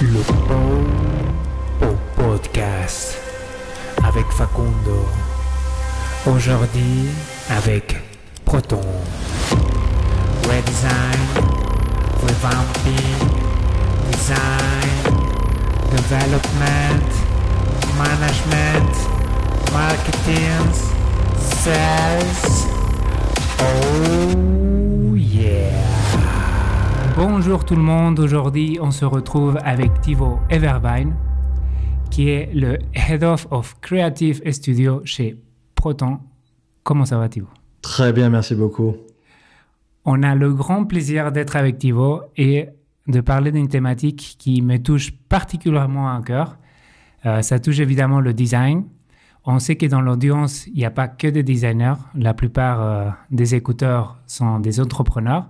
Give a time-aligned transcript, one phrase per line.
[0.00, 0.18] Le
[1.86, 3.16] au podcast
[4.02, 5.06] avec Facundo.
[6.26, 7.10] Aujourd'hui
[7.48, 7.96] avec
[8.44, 8.80] Proton.
[10.48, 11.20] Redesign,
[12.22, 13.28] revamping,
[14.10, 15.14] design,
[15.92, 17.10] development,
[17.96, 18.96] management,
[19.72, 20.72] marketing,
[21.62, 22.66] sales.
[23.60, 24.73] Oh!
[27.16, 31.14] Bonjour tout le monde, aujourd'hui on se retrouve avec Thibaut Evervine,
[32.10, 35.40] qui est le Head of, of Creative Studio chez
[35.76, 36.18] Proton.
[36.82, 37.46] Comment ça va Thibaut?
[37.82, 38.96] Très bien, merci beaucoup.
[40.04, 42.68] On a le grand plaisir d'être avec Thibaut et
[43.06, 46.58] de parler d'une thématique qui me touche particulièrement à cœur.
[47.26, 48.86] Euh, ça touche évidemment le design.
[49.44, 51.94] On sait que dans l'audience, il n'y a pas que des designers.
[52.16, 55.46] La plupart euh, des écouteurs sont des entrepreneurs.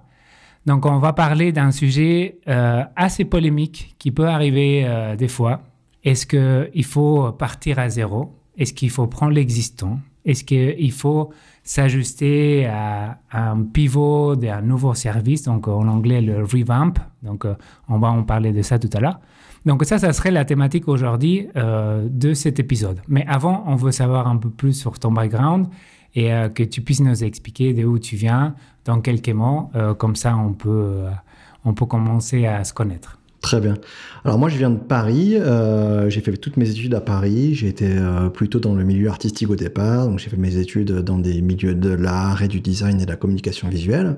[0.66, 5.60] Donc, on va parler d'un sujet euh, assez polémique qui peut arriver euh, des fois.
[6.02, 8.34] Est-ce qu'il faut partir à zéro?
[8.56, 9.98] Est-ce qu'il faut prendre l'existant?
[10.24, 11.30] Est-ce qu'il faut
[11.62, 15.42] s'ajuster à, un pivot d'un nouveau service?
[15.42, 16.94] Donc, en anglais, le revamp.
[17.22, 17.54] Donc, euh,
[17.88, 19.20] on va en parler de ça tout à l'heure.
[19.66, 23.00] Donc, ça, ça serait la thématique aujourd'hui de cet épisode.
[23.08, 25.68] Mais avant, on veut savoir un peu plus sur ton background
[26.14, 28.54] et que tu puisses nous expliquer d'où tu viens
[28.84, 29.70] dans quelques mots.
[29.74, 31.10] Euh, comme ça, on peut, euh,
[31.64, 33.18] on peut commencer à se connaître.
[33.44, 33.74] Très bien.
[34.24, 35.36] Alors moi, je viens de Paris.
[35.36, 37.54] Euh, j'ai fait toutes mes études à Paris.
[37.54, 40.06] J'ai été euh, plutôt dans le milieu artistique au départ.
[40.08, 43.10] Donc j'ai fait mes études dans des milieux de l'art et du design et de
[43.10, 44.16] la communication visuelle.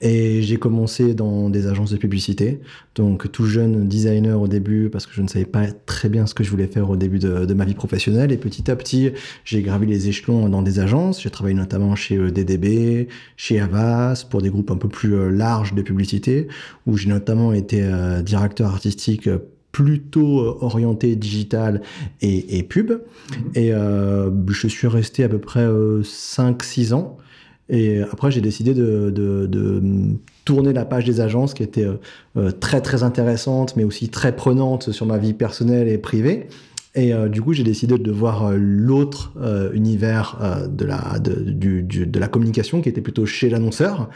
[0.00, 2.60] Et j'ai commencé dans des agences de publicité.
[2.96, 6.34] Donc tout jeune designer au début parce que je ne savais pas très bien ce
[6.34, 8.32] que je voulais faire au début de, ma vie professionnelle.
[8.32, 9.12] Et petit à petit,
[9.44, 11.22] j'ai gravi les échelons dans des agences.
[11.22, 13.06] J'ai travaillé notamment chez euh, DDB,
[13.36, 16.48] chez Avas pour des groupes un peu plus larges de publicité
[16.84, 17.88] où j'ai notamment été
[18.24, 19.38] directeur artistique euh,
[19.72, 21.82] plutôt euh, orienté digital
[22.22, 22.92] et, et pub.
[23.54, 27.18] Et euh, je suis resté à peu près euh, 5-6 ans.
[27.68, 29.82] Et après, j'ai décidé de, de, de
[30.44, 31.86] tourner la page des agences qui était
[32.36, 36.46] euh, très très intéressante, mais aussi très prenante sur ma vie personnelle et privée.
[36.94, 40.38] Et euh, du coup, j'ai décidé de voir euh, l'autre euh, univers
[40.70, 44.08] de, la, de, du, du- de la communication, qui était plutôt chez l'annonceur,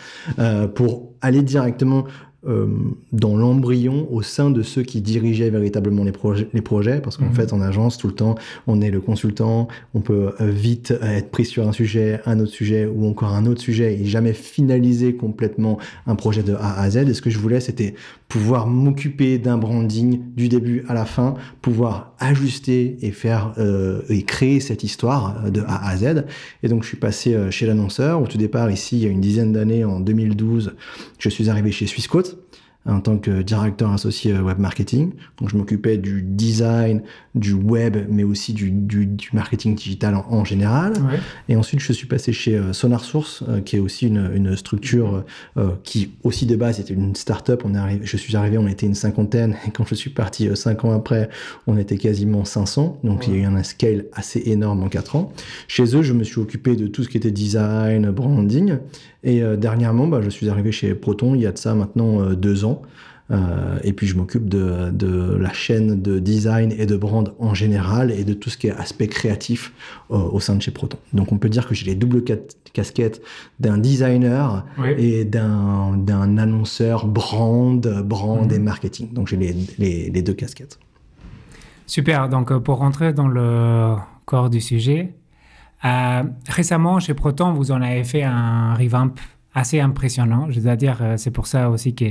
[0.76, 2.04] pour aller directement
[2.48, 2.66] euh,
[3.12, 7.26] dans l'embryon au sein de ceux qui dirigeaient véritablement les, projets, les projets, parce qu'en
[7.26, 7.34] Mhm.
[7.34, 8.34] fait, en agence, tout le temps,
[8.66, 12.40] on est le consultant, on peut euh, vite euh, être pris sur un sujet, un
[12.40, 16.80] autre sujet, ou encore un autre sujet, et jamais finaliser complètement un projet de A
[16.80, 16.96] à Z.
[17.08, 17.94] Et ce que je voulais, c'était
[18.30, 24.22] pouvoir m'occuper d'un branding du début à la fin, pouvoir ajuster et faire euh, et
[24.22, 26.24] créer cette histoire euh, de A à Z.
[26.62, 28.22] Et donc, je suis passé euh, chez l'annonceur.
[28.22, 30.76] Au tout départ, ici, il y a une dizaine d'années, en 2012,
[31.18, 32.38] je suis arrivé chez Swissquote
[32.86, 35.12] en tant que directeur associé web marketing.
[35.38, 37.02] Donc, je m'occupais du design,
[37.34, 40.94] du web, mais aussi du, du, du marketing digital en, en général.
[41.48, 44.56] Et ensuite, je suis passé chez euh, Sonar Source, euh, qui est aussi une, une
[44.56, 45.24] structure
[45.56, 47.62] euh, qui, aussi de base, était une start-up.
[47.64, 49.56] On est arrivé, je suis arrivé, on était une cinquantaine.
[49.66, 51.28] Et quand je suis parti euh, cinq ans après,
[51.66, 53.00] on était quasiment 500.
[53.04, 55.32] Donc, il y a eu un scale assez énorme en quatre ans.
[55.68, 58.78] Chez eux, je me suis occupé de tout ce qui était design, branding.
[59.22, 62.20] Et euh, dernièrement, bah, je suis arrivé chez Proton il y a de ça maintenant
[62.22, 62.82] euh, deux ans.
[63.30, 67.54] Euh, et puis je m'occupe de, de la chaîne de design et de brand en
[67.54, 69.72] général et de tout ce qui est aspect créatif
[70.10, 70.98] euh, au sein de chez Proton.
[71.12, 72.38] Donc on peut dire que j'ai les doubles ca-
[72.72, 73.22] casquettes
[73.60, 74.88] d'un designer Oui.
[74.98, 76.04] et d'un
[76.38, 78.52] annonceur brand, brand Mhm.
[78.52, 79.12] et marketing.
[79.12, 80.80] Donc j'ai les, les, les deux casquettes.
[81.86, 82.28] Super.
[82.28, 83.94] Donc, pour rentrer dans le
[84.24, 85.14] corps du sujet,
[85.84, 89.14] euh, récemment, chez Proton, vous en avez fait un revamp
[89.54, 90.50] assez impressionnant.
[90.50, 92.04] Je dois dire, euh, c'est pour ça aussi que,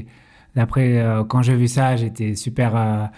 [0.56, 3.10] d'après, euh, quand j'ai vu ça, j'étais super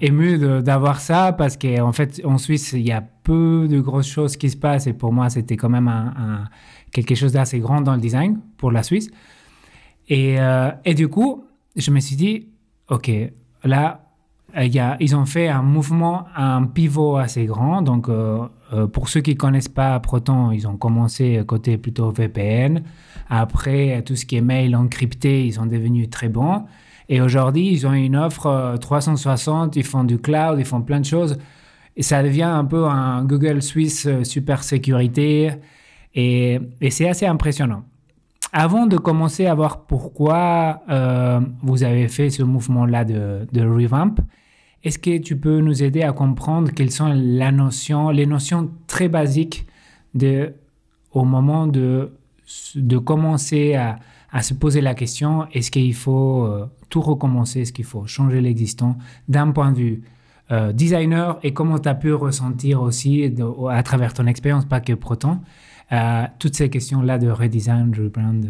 [0.00, 4.38] ému d'avoir ça parce qu'en fait, en Suisse, il y a peu de grosses choses
[4.38, 5.92] qui se passent et pour moi, c'était quand même
[6.92, 9.10] quelque chose d'assez grand dans le design pour la Suisse.
[10.08, 10.38] Et,
[10.94, 11.44] du coup,
[11.76, 12.48] je me suis dit,
[12.88, 13.10] OK,
[13.64, 14.05] là,
[14.56, 17.82] a, ils ont fait un mouvement, un pivot assez grand.
[17.82, 18.40] Donc, euh,
[18.72, 22.82] euh, pour ceux qui ne connaissent pas Proton, ils ont commencé côté plutôt VPN.
[23.28, 26.64] Après, tout ce qui est mail encrypté, ils sont devenus très bons.
[27.08, 31.00] Et aujourd'hui, ils ont une offre euh, 360, ils font du cloud, ils font plein
[31.00, 31.38] de choses.
[31.96, 35.52] Et ça devient un peu un Google Suisse euh, super sécurité.
[36.14, 36.60] Et,
[36.90, 37.84] c'est assez impressionnant.
[38.52, 44.14] Avant de commencer à voir pourquoi euh, vous avez fait ce mouvement-là de revamp,
[44.86, 49.08] est-ce que tu peux nous aider à comprendre quelles sont la notion, les notions très
[49.08, 49.66] basiques
[50.14, 50.52] de,
[51.10, 52.12] au moment de,
[52.76, 53.98] de commencer à,
[54.30, 58.40] à se poser la question, est-ce qu'il faut euh, tout recommencer, est-ce qu'il faut changer
[58.40, 58.96] l'existant
[59.28, 60.02] d'un point de vue
[60.52, 63.34] euh, designer et comment tu as pu ressentir aussi
[63.68, 65.40] à travers ton expérience, pas que Proton,
[65.90, 68.40] euh, toutes ces questions-là de redesign, rebrand.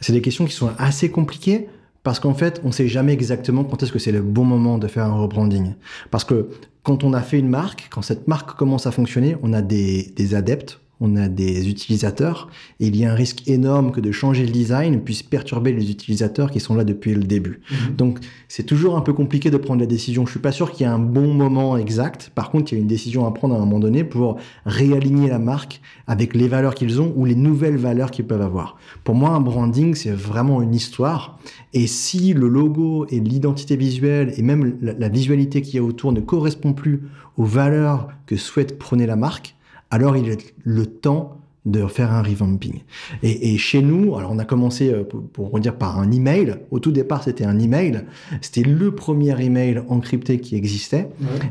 [0.00, 1.66] C'est des questions qui sont assez compliquées
[2.08, 4.78] parce qu'en fait, on ne sait jamais exactement quand est-ce que c'est le bon moment
[4.78, 5.74] de faire un rebranding.
[6.10, 6.48] Parce que
[6.82, 10.10] quand on a fait une marque, quand cette marque commence à fonctionner, on a des,
[10.16, 12.48] des adeptes, on a des utilisateurs,
[12.80, 15.90] et il y a un risque énorme que de changer le design puisse perturber les
[15.90, 17.60] utilisateurs qui sont là depuis le début.
[17.70, 17.96] Mhm.
[17.96, 18.18] Donc
[18.48, 20.26] c'est toujours un peu compliqué de prendre la décision.
[20.26, 22.32] Je suis pas sûr qu'il y ait un bon moment exact.
[22.34, 25.28] Par contre, il y a une décision à prendre à un moment donné pour réaligner
[25.28, 28.76] la marque avec les valeurs qu'ils ont ou les nouvelles valeurs qu'ils peuvent avoir.
[29.04, 31.38] Pour moi, un branding, c'est vraiment une histoire.
[31.74, 35.82] Et si le logo et l'identité visuelle et même la, la visualité qu'il y a
[35.82, 37.02] autour ne correspond plus
[37.36, 39.54] aux valeurs que souhaite prôner la marque,
[39.90, 42.80] alors il est le temps de faire un revamping.
[43.22, 46.54] Et, et, chez nous, alors on a commencé euh, pour, pour dire par un email.
[46.70, 48.04] Au tout départ, c'était un email.
[48.40, 51.08] C'était le premier email encrypté qui existait.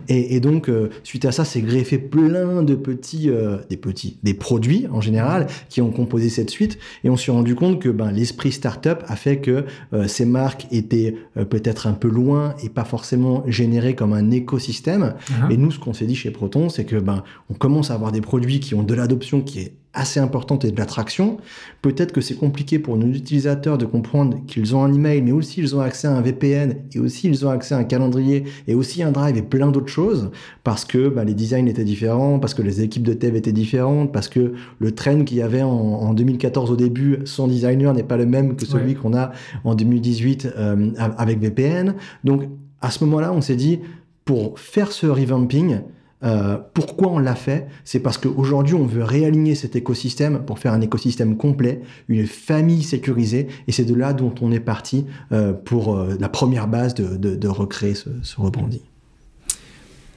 [0.07, 4.17] Et, et, donc, euh, suite à ça, c'est greffé plein de petits, euh, des petits,
[4.23, 6.79] des produits en général qui ont composé cette suite.
[7.03, 9.65] Et on s'est rendu compte que ben, l'esprit startup a fait que
[10.07, 11.15] ces marques étaient
[11.49, 15.13] peut-être un peu loin et pas forcément générées comme un écosystème.
[15.29, 15.51] Uh-huh.
[15.51, 18.11] Et nous, ce qu'on s'est dit chez Proton, c'est que ben, on commence à avoir
[18.11, 21.37] des produits qui ont de l'adoption qui est assez importante et de l'attraction.
[21.81, 25.59] Peut-être que c'est compliqué pour nos utilisateurs de comprendre qu'ils ont un email, mais aussi
[25.59, 28.75] ils ont accès à un VPN, et aussi ils ont accès à un calendrier, et
[28.75, 30.31] aussi un drive et plein d'autres choses,
[30.63, 34.13] parce que bah, les designs étaient différents, parce que les équipes de dev étaient différentes,
[34.13, 38.17] parce que le trend qu'il y avait en, 2014 au début, son designer n'est pas
[38.17, 39.31] le même que celui qu'on a
[39.63, 41.95] en 2018 euh, avec VPN.
[42.23, 42.43] Donc
[42.81, 43.79] à ce moment-là, on s'est dit,
[44.25, 45.79] pour faire ce revamping,
[46.23, 47.67] euh, pourquoi on l'a fait?
[47.83, 52.83] C'est parce qu'aujourd'hui, on veut réaligner cet écosystème pour faire un écosystème complet, une famille
[52.83, 56.95] sécurisée, et c'est de là dont on est parti euh, pour euh, la première base
[56.95, 58.37] de, recréer ce, ce.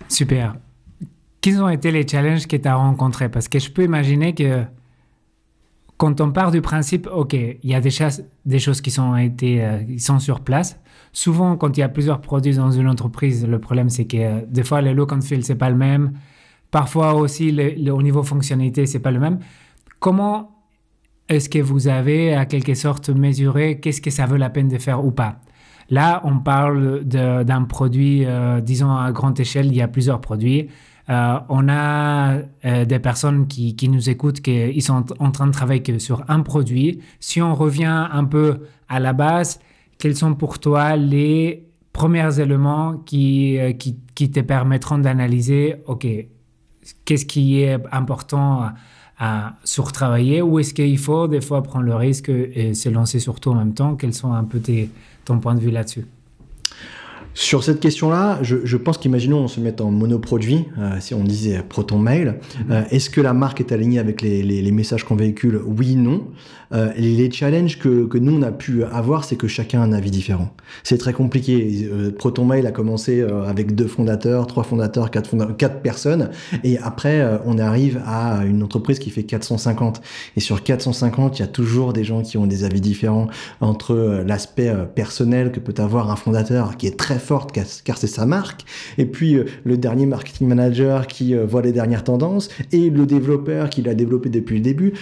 [0.09, 0.57] Super.
[1.41, 3.29] Quels ont été les challenges que tu as rencontrés?
[3.29, 4.63] Parce que je peux imaginer que
[5.97, 7.91] quand on part du principe, OK, il y a des,
[8.47, 10.79] des choses qui sont, été, qui sont sur place,
[11.13, 14.41] souvent, quand il y a plusieurs produits dans une entreprise, le problème, c'est que euh,
[14.47, 16.13] des fois, le look and feel, c'est pas le même.
[16.71, 17.57] Parfois aussi,
[17.91, 19.41] au niveau fonctionnalité, c'est pas le même.
[19.99, 20.57] Comment
[21.29, 24.79] est-ce que vous avez, à quelque sorte, mesuré qu'est-ce que ça vaut la peine de
[24.79, 25.41] faire ou pas?
[25.91, 30.69] Là, on parle d'un produit, euh, disons, à grande échelle, il y a plusieurs produits.
[31.09, 36.23] Euh, on a des personnes qui, nous écoutent, qui sont en train de travailler sur
[36.29, 37.01] un produit.
[37.19, 39.59] Si on revient un peu à la base,
[40.01, 46.07] quels sont pour toi les premiers éléments qui, euh, qui, qui te permettront d'analyser, OK,
[47.05, 48.75] qu'est-ce qui est important à,
[49.19, 53.39] à surtravailler ou est-ce qu'il faut des fois prendre le risque et se lancer sur
[53.39, 54.91] tout en même temps Quels sont un peu tes,
[55.25, 56.07] ton point de vue là-dessus?
[57.35, 61.23] Sur cette question-là, je, je, pense qu'imaginons on se met en monoproduit, euh, si on
[61.23, 62.73] disait Proton Mail, mm-hmm.
[62.73, 65.61] euh, est-ce que la marque est alignée avec les, les, les messages qu'on véhicule?
[65.65, 66.27] Oui, non.
[66.73, 69.93] Euh, les challenges que, que, nous on a pu avoir, c'est que chacun a un
[69.93, 70.51] avis différent.
[70.83, 71.89] C'est très compliqué.
[71.93, 76.31] Euh, Proton Mail a commencé avec deux fondateurs, trois fondateurs, quatre, fondateurs, quatre personnes,
[76.65, 80.01] et après on arrive à une entreprise qui fait 450.
[80.37, 83.29] Et sur 450, il y a toujours des gens qui ont des avis différents
[83.61, 87.53] entre l'aspect personnel que peut avoir un fondateur qui est très forte
[87.85, 88.65] car c'est sa marque,
[88.99, 93.83] et puis le dernier marketing manager qui voit les dernières tendances, et le développeur qui
[93.83, 94.93] l'a développé depuis le début.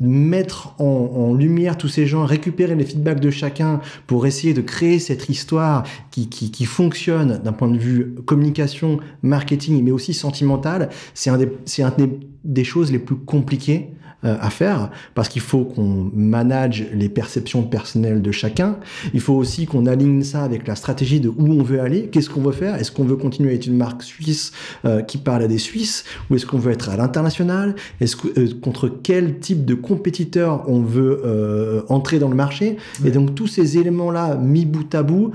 [0.00, 4.98] Mettre en lumière tous ces gens, récupérer les feedbacks de chacun pour essayer de créer
[4.98, 11.38] cette histoire qui, fonctionne d'un point de vue communication, marketing, mais aussi sentimental, c'est un
[11.38, 11.48] des,
[11.78, 12.10] un des,
[12.44, 13.90] des choses les plus compliquées
[14.26, 18.78] euh, à faire parce qu'il faut qu'on manage les perceptions personnelles de chacun.
[19.14, 22.28] Il faut aussi qu'on aligne ça avec la stratégie de où on veut aller, qu'est-ce
[22.28, 22.74] qu'on veut faire.
[22.74, 24.52] Est-ce qu'on veut continuer à être une marque suisse
[24.84, 28.28] euh, qui parle à des Suisses ou est-ce qu'on veut être à l'international Est-ce que,
[28.38, 33.46] euh, contre quel type de compétiteur on veut entrer dans le marché Et donc tous
[33.46, 35.32] ces éléments-là mis bout à bout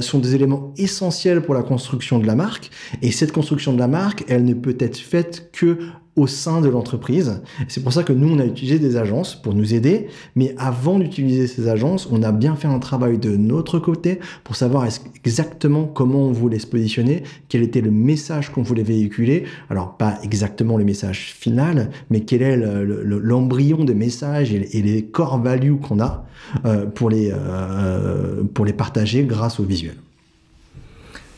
[0.00, 2.70] sont des éléments essentiels pour la construction de la marque.
[3.02, 5.78] Et cette construction de la marque, elle ne peut être faite que
[6.16, 7.42] au sein de l'entreprise.
[7.68, 10.06] C'est pour ça que nous, on a utilisé des agences pour nous aider.
[10.36, 14.56] Mais avant d'utiliser ces agences, on a bien fait un travail de notre côté pour
[14.56, 14.86] savoir
[15.24, 19.44] exactement comment on voulait se positionner, quel était le message qu'on voulait véhiculer.
[19.70, 25.40] Alors, pas exactement le message final, mais quel est l'embryon des messages et, les core
[25.40, 26.26] values qu'on a
[26.64, 29.96] euh, pour, les, euh, pour les partager grâce au visuel.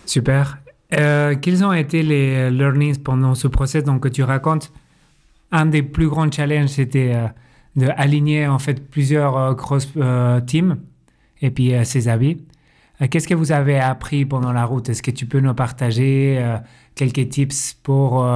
[0.05, 0.59] Super.
[0.95, 4.73] Euh, quels ont été les learnings pendant ce process donc, que tu racontes?
[5.53, 7.27] Un des plus grands challenges, c'était euh,
[7.77, 9.89] de aligner en fait plusieurs cross
[10.47, 10.79] teams
[11.43, 12.39] et puis ses avis.
[13.11, 14.89] Qu'est-ce que vous avez appris pendant la route?
[14.89, 16.43] Est-ce que tu peux nous partager
[16.95, 18.27] quelques tips pour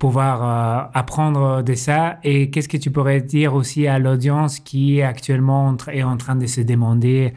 [0.00, 2.18] pouvoir apprendre de ça?
[2.24, 6.46] Et qu'est-ce que tu pourrais dire aussi à l'audience qui actuellement est en train de
[6.46, 7.32] se demander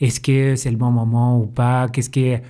[0.00, 1.88] est-ce que c'est le bon moment ou pas?
[1.88, 2.42] Qu'est-ce qui est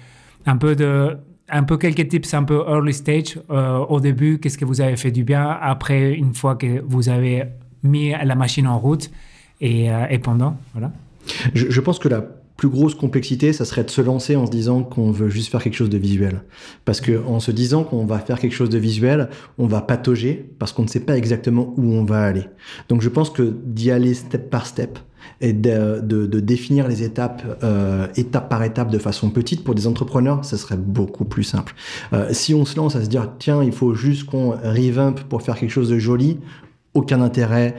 [0.46, 1.16] un peu de
[1.52, 4.96] un peu quelques tips un peu early stage euh, au début, qu'est-ce que vous avez
[4.96, 7.44] fait du bien après une fois que vous avez
[7.82, 9.10] mis la machine en route
[9.60, 10.92] et, euh, et pendant voilà.
[11.54, 12.22] Je, pense que la
[12.56, 15.62] plus grosse complexité, ça serait de se lancer en se disant qu'on veut juste faire
[15.62, 16.42] quelque chose de visuel.
[16.84, 19.28] Parce que en se disant qu'on va faire quelque chose de visuel,
[19.58, 22.44] on va patauger parce qu'on ne sait pas exactement où on va aller.
[22.88, 24.98] Donc je pense que d'y aller step par step
[25.40, 30.44] et de, définir les étapes euh, étape par étape de façon petite pour des entrepreneurs,
[30.44, 31.74] ça serait beaucoup plus simple.
[32.12, 35.42] Euh, si on se lance à se dire tiens, il faut juste qu'on revamp pour
[35.42, 36.38] faire quelque chose de joli,
[36.94, 37.74] aucun intérêt,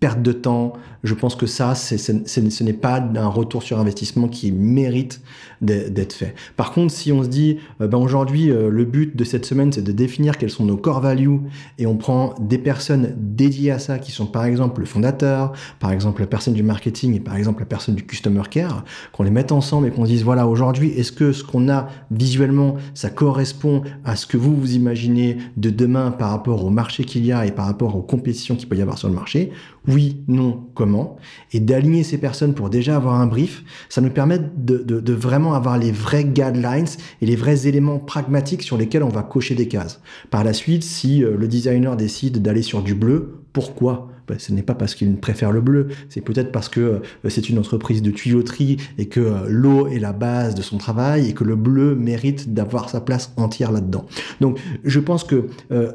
[0.00, 0.74] perte de temps.
[1.02, 5.20] Je pense que ça, ce n'est pas un retour sur investissement qui mérite
[5.60, 6.34] d'être fait.
[6.56, 9.72] Par contre, si on se dit, euh, ben aujourd'hui, euh, le but de cette semaine,
[9.72, 11.40] c'est de définir quels sont nos core values
[11.78, 15.90] et on prend des personnes dédiées à ça, qui sont par exemple le fondateur, par
[15.90, 19.30] exemple la personne du marketing et par exemple la personne du customer care, qu'on les
[19.30, 23.10] mette ensemble et qu'on se dise, voilà, aujourd'hui, est-ce que ce qu'on a visuellement, ça
[23.10, 27.32] correspond à ce que vous vous imaginez de demain par rapport au marché qu'il y
[27.32, 29.52] a et par rapport aux compétitions qu'il peut y avoir sur le marché?
[29.86, 31.16] Oui, non, comment,
[31.52, 35.76] et d'aligner ces personnes pour déjà avoir un brief, ça nous permet de, vraiment avoir
[35.76, 36.86] les vrais guidelines
[37.20, 40.00] et les vrais éléments pragmatiques sur lesquels on va cocher des cases.
[40.30, 44.08] Par la suite, si euh, le designer décide d'aller sur du bleu, pourquoi?
[44.26, 47.48] Bah, ce n'est pas parce qu'il préfère le bleu, c'est peut-être parce que euh, c'est
[47.48, 51.34] une entreprise de tuyauterie et que euh, l'eau est la base de son travail et
[51.34, 54.06] que le bleu mérite d'avoir sa place entière là-dedans.
[54.40, 55.92] Donc je pense que euh,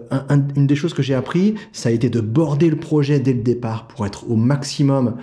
[0.56, 3.42] une des choses que j'ai appris, ça a été de border le projet dès le
[3.42, 5.16] départ pour être au maximum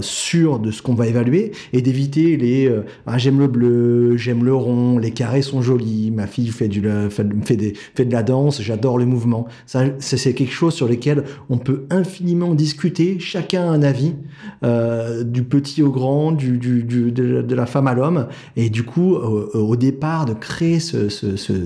[0.00, 2.72] sûr de ce qu'on va évaluer et d'éviter les
[3.06, 6.82] ah, j'aime le bleu, j'aime le rond, les carrés sont jolis, ma fille fait, du,
[7.10, 9.46] fait, fait, des, fait de la danse, j'adore le mouvement.
[9.66, 14.14] Ça, c'est quelque chose sur lequel on peut infiniment discuter, chacun un avis,
[14.62, 19.76] euh, du petit au grand, du, de, la femme à l'homme, et du coup, au
[19.76, 21.08] départ, de créer ce,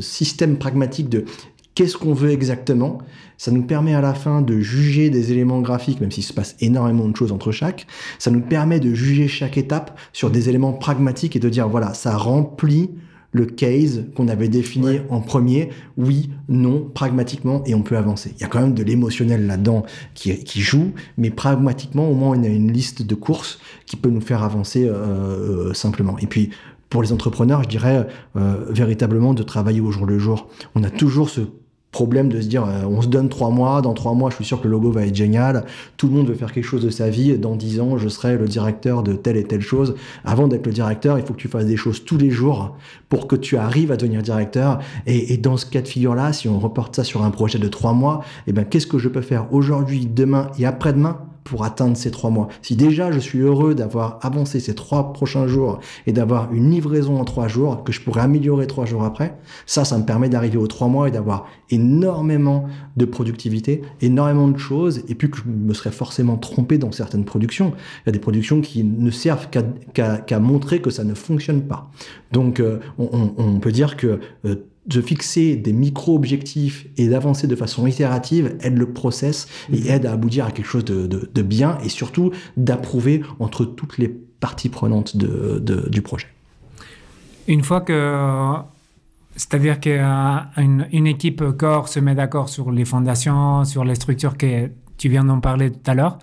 [0.01, 1.25] système pragmatique de
[1.75, 2.99] qu'est-ce qu'on veut exactement.
[3.39, 6.57] Ça nous permet à la fin de juger des éléments graphiques, même s'il se passe
[6.61, 7.87] énormément de choses entre chaque.
[8.19, 11.93] Ça nous permet de juger chaque étape sur des éléments pragmatiques et de dire, voilà,
[11.95, 12.91] ça remplit
[13.37, 18.33] le case qu'on avait défini en premier, oui, non, pragmatiquement, et on peut avancer.
[18.37, 22.43] Il y a quand même de l'émotionnel là-dedans qui, joue, mais pragmatiquement, au moins, on
[22.43, 26.17] a une liste de courses qui peut nous faire avancer euh, euh, simplement.
[26.19, 26.51] Et puis,
[26.89, 30.49] pour les entrepreneurs, je dirais euh, véritablement de travailler au jour le jour.
[30.75, 31.43] On a toujours ce
[31.93, 34.45] problème de se dire euh, on se donne trois mois, dans trois mois je suis
[34.45, 35.65] sûr que le logo va être génial,
[35.97, 38.37] tout le monde veut faire quelque chose de sa vie, dans dix ans je serai
[38.37, 39.95] le directeur de telle et telle chose.
[40.25, 42.77] Avant d'être le directeur, il faut que tu fasses des choses tous les jours
[43.09, 44.81] pour que tu arrives à devenir directeur.
[45.07, 47.93] Et, dans ce cas de figure-là, si on reporte ça sur un projet de trois
[47.93, 51.19] mois, eh ben, qu'est-ce que je peux faire aujourd'hui, demain et après-demain?
[51.47, 52.49] Pour atteindre ces trois mois.
[52.61, 57.21] Si déjà je suis heureux d'avoir avancé ces trois prochains jours et d'avoir une livraison
[57.21, 60.59] en trois jours que je pourrais améliorer trois jours après, ça, ça me permet d'arriver
[60.59, 62.65] aux trois mois et d'avoir énormément
[62.97, 67.25] de productivité, énormément de choses, et puis que je me serais forcément trompé dans certaines
[67.25, 67.73] productions.
[68.05, 71.91] Il y a des productions qui ne servent qu'à montrer que ça ne fonctionne pas.
[72.33, 74.57] Donc, euh, on, peut dire que euh,
[74.87, 79.87] de fixer des micro-objectifs et d'avancer de façon itérative aide le process et mhm.
[79.87, 84.69] aide à aboutir à quelque chose de, bien et surtout d'approuver entre toutes les parties
[84.69, 86.29] prenantes de, du projet.
[87.49, 88.55] Une fois que,
[89.37, 94.71] c'est-à-dire qu'une une équipe corps se met d'accord sur les fondations, sur les structures que
[94.99, 96.19] tu viens d'en parler tout à l'heure,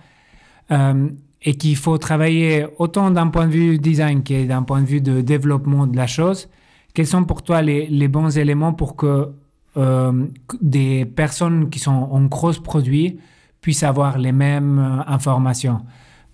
[0.70, 1.08] euh,
[1.42, 5.00] et qu'il faut travailler autant d'un point de vue design que d'un point de vue
[5.00, 6.48] de développement de la chose,
[6.94, 9.32] quels sont pour toi les, bons éléments pour que
[9.76, 10.26] euh,
[10.62, 13.18] des personnes qui sont en cross produit
[13.60, 15.80] puissent avoir les mêmes euh, informations?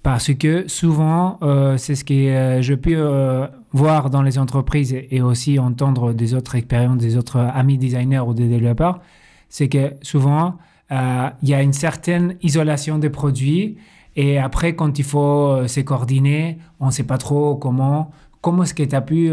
[0.03, 5.59] Parce que souvent, euh, c'est ce que je peux voir dans les entreprises et, aussi
[5.59, 9.01] entendre des autres expériences, des autres amis designers ou des développeurs,
[9.49, 10.57] c'est que souvent,
[10.91, 13.77] il y a une certaine isolation des produits
[14.17, 18.11] et après, quand il faut se coordonner, on ne sait pas trop comment.
[18.41, 19.31] Comment est-ce que tu as pu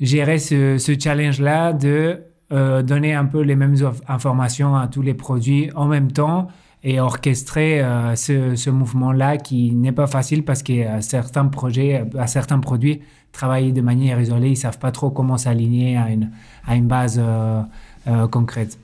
[0.00, 2.22] gérer ce, challenge-là de
[2.52, 3.76] euh, donner un peu les mêmes
[4.08, 6.48] informations à tous les produits en même temps
[6.84, 12.58] et orchestrer euh, ce, mouvement-là qui n'est pas facile parce que certains projets, à certains
[12.58, 16.30] produits, travaillent de manière isolée, ils savent pas trop comment s'aligner à une,
[16.66, 17.20] à une base
[18.08, 18.78] euh, concrète.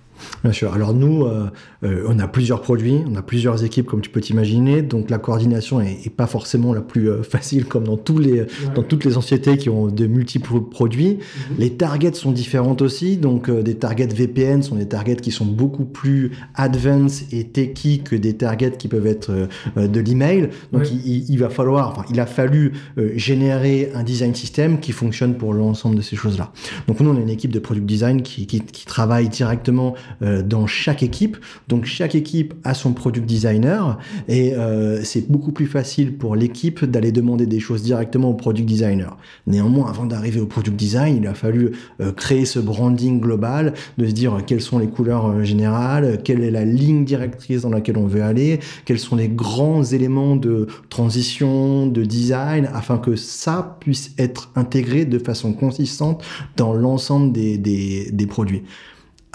[0.44, 0.72] Bien sûr.
[0.72, 1.50] Alors nous, euh,
[1.84, 5.18] euh, on a plusieurs produits, on a plusieurs équipes comme tu peux t'imaginer, donc la
[5.18, 9.12] coordination est, pas forcément la plus euh, facile comme dans tous les dans toutes les
[9.12, 11.18] sociétés qui ont de multiples produits.
[11.50, 11.56] Mhm.
[11.58, 15.84] Les targets sont différentes aussi, donc des targets VPN sont des targets qui sont beaucoup
[15.84, 20.50] plus advanced et techy que des targets qui peuvent être de l'email.
[20.72, 22.72] Donc il, il, va falloir, enfin il a fallu
[23.14, 26.52] générer un design system qui fonctionne pour l'ensemble de ces choses-là.
[26.86, 30.66] Donc nous on a une équipe de product design qui, qui, qui travaille directement dans
[30.66, 31.36] chaque équipe.
[31.68, 33.98] Donc chaque équipe a son product designer
[34.28, 38.68] et euh, c'est beaucoup plus facile pour l'équipe d'aller demander des choses directement au product
[38.68, 39.16] designer.
[39.46, 44.06] Néanmoins, avant d'arriver au product design, il a fallu euh, créer ce branding global, de
[44.06, 48.06] se dire quelles sont les couleurs générales, quelle est la ligne directrice dans laquelle on
[48.06, 54.12] veut aller, quels sont les grands éléments de transition, de design, afin que ça puisse
[54.18, 56.22] être intégré de façon consistante
[56.56, 58.62] dans l'ensemble des, des, des produits.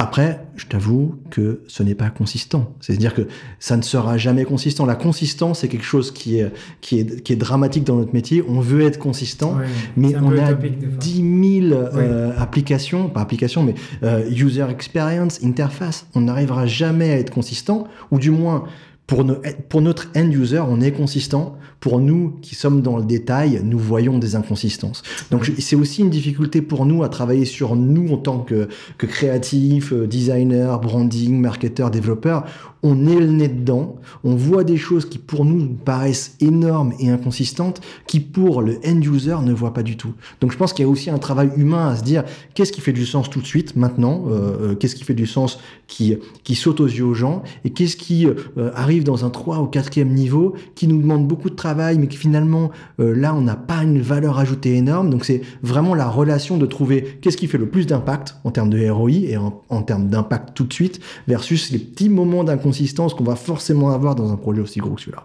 [0.03, 2.73] Après, je t'avoue que ce n'est pas consistant.
[2.81, 3.21] C'est-à-dire que
[3.59, 4.85] ça ne sera jamais consistant.
[4.85, 8.43] La consistance, c'est quelque chose qui est, qui, est, qui est dramatique dans notre métier.
[8.45, 9.55] On veut être consistant,
[9.95, 16.05] mais on a 10 000 euh, applications, pas applications, mais euh, user experience, interface.
[16.15, 18.65] On n'arrivera jamais à être consistant, ou du moins,
[19.07, 19.25] pour,
[19.69, 23.77] pour notre end user, on est consistant pour nous qui sommes dans le détail, nous
[23.77, 25.03] voyons des inconsistances.
[25.31, 29.05] Donc c'est aussi une difficulté pour nous à travailler sur nous en tant que, que
[29.05, 32.45] créatifs, euh, designers, branding, marketeurs, développeurs.
[32.83, 37.09] On est le nez dedans, on voit des choses qui pour nous paraissent énormes et
[37.09, 40.13] inconsistantes, qui pour le end user ne voit pas du tout.
[40.41, 42.23] Donc je pense qu'il y a aussi un travail humain à se dire
[42.53, 45.25] qu'est-ce qui fait du sens tout de suite, maintenant, euh, euh, qu'est-ce qui fait du
[45.25, 48.27] sens qui, qui saute aux yeux aux gens, et qu'est-ce qui
[48.75, 52.15] arrive dans un 3 ou 4e niveau qui nous demande beaucoup de travail mais que
[52.15, 55.09] finalement, euh, là, on n'a pas une valeur ajoutée énorme.
[55.09, 58.69] Donc, c'est vraiment la relation de trouver qu'est-ce qui fait le plus d'impact en termes
[58.69, 63.23] de ROI et en, termes d'impact tout de suite, versus les petits moments d'inconsistance qu'on
[63.23, 65.23] va forcément avoir dans un projet aussi gros que celui-là.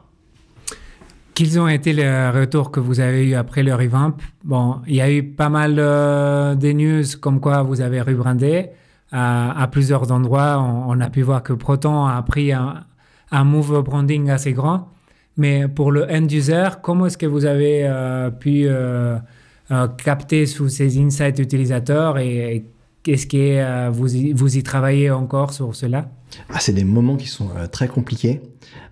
[1.35, 4.17] Quels ont été les retours que vous avez eu après le revamp?
[4.45, 8.71] Bon, il y a eu pas mal euh, de news comme quoi vous avez rebrandé.
[9.13, 14.53] à plusieurs endroits, on, a pu voir que Proton a pris un, move branding assez
[14.53, 14.89] grand.
[15.39, 19.17] Mais pour le end user, comment est-ce que vous avez euh, pu euh,
[19.71, 22.65] euh, capter sous ces insights utilisateurs et,
[23.03, 26.11] qu'est-ce que vous, y, vous y travaillez encore sur cela?
[26.51, 28.41] Ah, C'est des moments qui sont très compliqués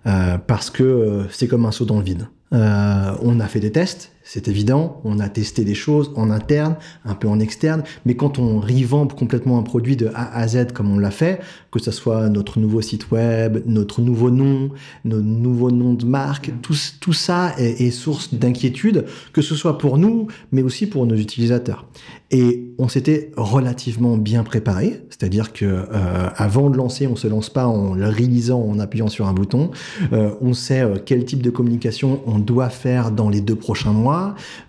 [0.03, 2.27] parce que c'est comme un saut dans le vide.
[2.51, 7.15] on a fait des tests, c'est évident, on a testé des choses en interne, un
[7.15, 10.91] peu en externe, mais quand on revampe complètement un produit de A à Z comme
[10.91, 11.39] on l'a fait,
[11.71, 14.69] que ce soit notre nouveau site web, notre nouveau nom,
[15.05, 20.27] nos nouveaux noms de marque, tout, ça est, source d'inquiétude, que ce soit pour nous,
[20.51, 21.85] mais aussi pour nos utilisateurs.
[22.29, 27.49] Et on s'était relativement bien préparé, c'est-à-dire que euh, avant de lancer, on se lance
[27.49, 29.71] pas en le réalisant, en appuyant sur un bouton.
[30.11, 33.93] Euh, on sait euh, quel type de communication on doit faire dans les deux prochains
[33.93, 34.16] mois,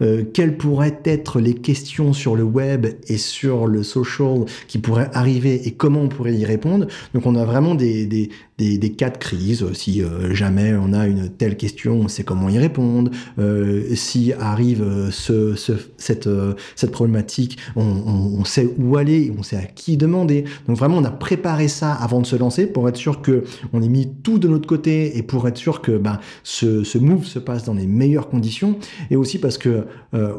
[0.02, 5.10] euh, quelles pourraient être les questions sur le web et sur le social qui pourraient
[5.14, 6.86] arriver et comment on pourrait y répondre.
[7.14, 9.64] Donc on a vraiment des, des, des, cas de crise.
[9.72, 13.10] Si euh, jamais on a une telle question, on sait comment y répondre.
[13.38, 16.28] Euh, si arrive euh, ce, ce, cette,
[16.74, 20.44] cette problématique, on, sait où aller, on sait à qui demander.
[20.66, 23.82] Donc vraiment, on a préparé ça avant de se lancer pour être sûr que on
[23.82, 27.24] ait mis tout de notre côté et pour être sûr que ben, ce, ce move
[27.24, 28.78] se passe dans les meilleures conditions.
[29.10, 29.86] Et aussi parce que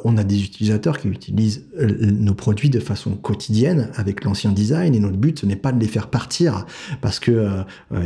[0.03, 4.99] on a des utilisateurs qui utilisent nos produits de façon quotidienne avec l'ancien design et
[4.99, 6.65] notre but ce n'est pas de les faire partir
[7.01, 7.47] parce que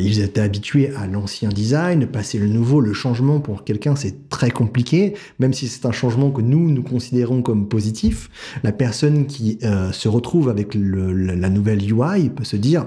[0.03, 4.51] ils étaient habitués à l'ancien design, passer le nouveau, le changement pour quelqu'un c'est très
[4.51, 8.29] compliqué, même si c'est un changement que nous nous considérons comme positif.
[8.63, 12.85] La personne qui euh, se retrouve avec la nouvelle UI peut se dire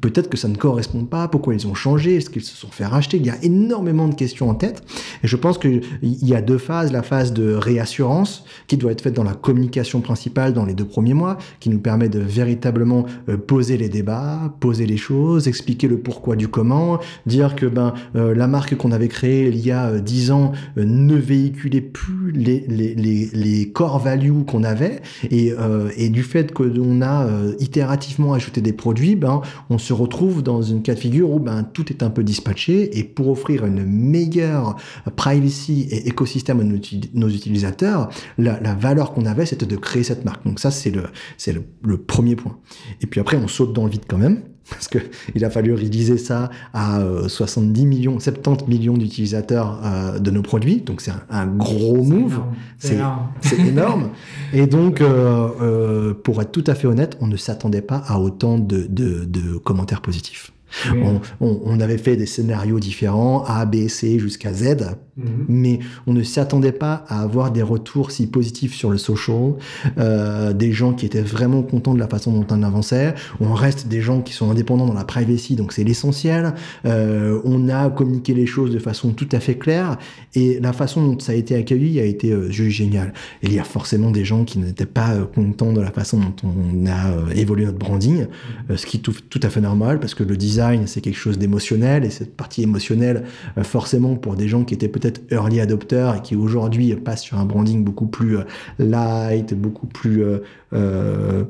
[0.00, 2.86] peut-être que ça ne correspond pas, pourquoi ils ont changé, est-ce qu'ils se sont fait
[2.86, 4.82] racheter Il y a énormément de questions en tête.
[5.22, 9.00] Et je pense qu'il y a deux phases, la phase de réassurance qui doit être
[9.00, 13.06] faite dans la communication principale dans les deux premiers mois, qui nous permet de véritablement
[13.28, 17.94] euh, poser les débats, poser les choses, expliquer le pourquoi du comment, dire que ben
[18.16, 22.32] euh, la marque qu'on avait créée il y a euh, dix ans ne véhiculait plus
[22.32, 25.02] les, les, les, les core values qu'on avait.
[25.30, 25.52] Et,
[25.96, 27.26] et du fait que on a
[27.60, 31.62] itérativement ajouté des produits, ben on se retrouve dans une cas de figure où ben
[31.62, 34.76] tout est un peu dispatché et pour offrir une meilleure
[35.16, 40.44] privacy et écosystème à nos, utilisateurs, la, valeur qu'on avait c'était de créer cette marque.
[40.44, 41.04] Donc ça c'est le
[41.36, 42.58] c'est le premier point.
[43.00, 44.98] Et puis après on saute dans le vide quand même parce que
[45.34, 49.80] il a fallu réaliser ça à 70 millions, 70 millions d'utilisateurs
[50.18, 50.80] de nos produits.
[50.80, 52.40] Donc c'est un, gros move.
[52.78, 53.28] C'est énorme.
[53.58, 54.08] énorme.
[54.52, 55.02] Et donc,
[56.22, 60.00] pour être tout à fait honnête, on ne s'attendait pas à autant de, de commentaires
[60.00, 60.53] positifs.
[61.40, 65.26] On, avait fait des scénarios différents, A, B, C jusqu'à Z, mhm.
[65.48, 69.54] mais on ne s'attendait pas à avoir des retours si positifs sur le social,
[69.98, 73.14] euh, des gens qui étaient vraiment contents de la façon dont on avançait.
[73.40, 76.54] On reste des gens qui sont indépendants dans la privacy, donc c'est l'essentiel.
[76.86, 79.98] Euh, on a communiqué les choses de façon tout à fait claire
[80.34, 83.12] et la façon dont ça a été accueilli a été euh, juste génial.
[83.42, 86.86] il y a forcément des gens qui n'étaient pas contents de la façon dont on
[86.86, 88.26] a évolué notre branding,
[88.68, 88.76] mhm.
[88.76, 91.38] ce qui est tout, tout à fait normal parce que le design c'est quelque chose
[91.38, 93.24] d'émotionnel, et cette partie émotionnelle,
[93.58, 97.38] euh, forcément, pour des gens qui étaient peut-être early adopters et qui aujourd'hui passent sur
[97.38, 98.44] un branding beaucoup plus euh,
[98.78, 100.24] light, beaucoup plus
[100.72, 101.44] euh,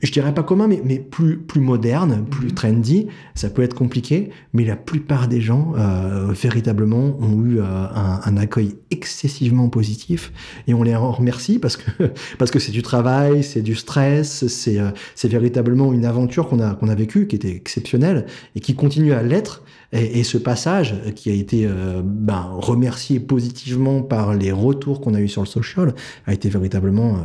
[0.00, 2.54] je dirais pas commun, mais, mais plus, plus moderne, plus mhm.
[2.54, 3.06] trendy.
[3.34, 8.20] Ça peut être compliqué, mais la plupart des gens, euh, véritablement, ont eu euh, un,
[8.24, 10.32] un, accueil excessivement positif
[10.66, 11.90] et on les en remercie parce que
[12.38, 16.60] parce que c'est du travail, c'est du stress, c'est euh, c'est véritablement une aventure qu'on
[16.60, 19.62] a qu'on a vécue qui était exceptionnelle et qui continue à l'être.
[19.92, 25.14] Et, et, ce passage qui a été euh, ben, remercié positivement par les retours qu'on
[25.14, 25.94] a eu sur le social
[26.26, 27.24] a été véritablement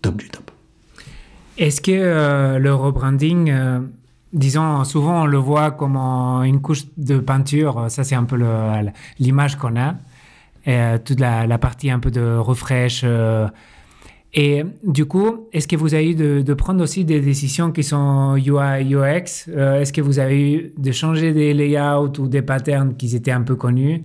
[0.00, 0.52] top du top.
[1.58, 3.80] Est-ce que euh, le rebranding, euh,
[4.32, 8.38] disons, souvent on le voit comme une couche de peinture, ça c'est un peu
[9.18, 9.94] l'image qu'on a,
[10.98, 13.02] toute la, partie un peu de refresh.
[13.02, 13.48] Euh,
[14.34, 18.36] et du coup, est-ce que vous avez eu de, prendre aussi des décisions qui sont
[18.36, 23.16] UI, UX Est-ce que vous avez eu de changer des layouts ou des patterns qui
[23.16, 24.04] étaient un peu connus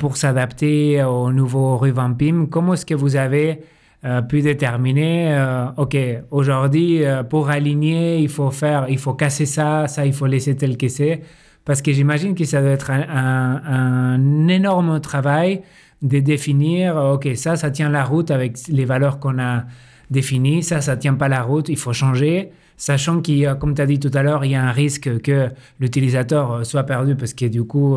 [0.00, 2.48] pour s'adapter au nouveau revamping?
[2.48, 3.60] Comment est-ce que vous avez
[4.04, 5.96] euh, pu déterminer, euh, ok,
[6.30, 10.54] aujourd'hui, euh, pour aligner, il faut faire, il faut casser ça, ça, il faut laisser
[10.56, 11.22] tel que c'est.
[11.64, 15.62] Parce que j'imagine que ça doit être un, énorme travail
[16.02, 19.64] de définir, ok, ça, ça tient la route avec les valeurs qu'on a
[20.10, 22.50] définies, ça, ça tient pas la route, il faut changer.
[22.76, 24.72] Sachant qu'il y a, comme tu as dit tout à l'heure, il y a un
[24.72, 25.48] risque que
[25.80, 27.96] l'utilisateur soit perdu parce que du coup,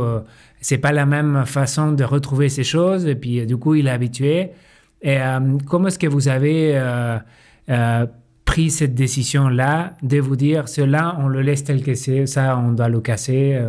[0.62, 3.92] c'est pas la même façon de retrouver ces choses et puis du coup, il est
[3.92, 4.52] habitué.
[5.02, 7.18] Et euh, comment est-ce que vous avez euh,
[7.70, 8.06] euh,
[8.46, 12.72] pris cette décision-là de vous dire, cela, on le laisse tel que c'est, ça, on
[12.72, 13.60] doit le casser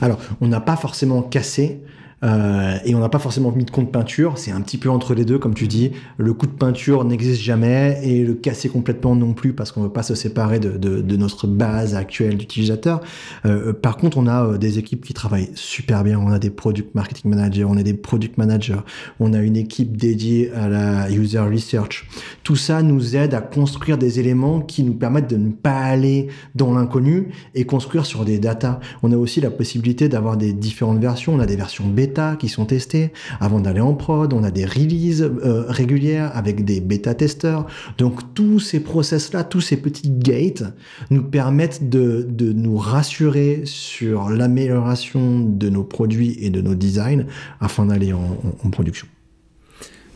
[0.00, 1.82] Alors, on n'a pas forcément cassé,
[2.22, 5.14] euh, et on n'a pas forcément mis de compte peinture, c'est un petit peu entre
[5.14, 5.92] les deux, comme tu dis.
[6.18, 9.88] Le coup de peinture n'existe jamais et le casser complètement non plus parce qu'on veut
[9.88, 13.00] pas se séparer de, notre base actuelle d'utilisateurs.
[13.44, 16.18] Euh, par contre, on a euh, des équipes qui travaillent super bien.
[16.18, 18.80] On a des product marketing managers, on a des product managers,
[19.18, 22.06] on a une équipe dédiée à la user research.
[22.42, 26.28] Tout ça nous aide à construire des éléments qui nous permettent de ne pas aller
[26.54, 28.80] dans l'inconnu et construire sur des datas.
[29.02, 31.34] On a aussi la possibilité d'avoir des différentes versions.
[31.34, 34.32] On a des versions bêta qui sont testés avant d'aller en prod.
[34.32, 37.66] On a des releases euh, régulières avec des bêta-testeurs.
[37.98, 40.64] Donc tous ces process-là, tous ces petits gates
[41.10, 47.26] nous permettent de, de nous rassurer sur l'amélioration de nos produits et de nos designs
[47.60, 49.06] afin d'aller en, production.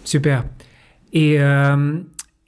[0.04, 0.44] Super.
[1.12, 1.98] Et, euh,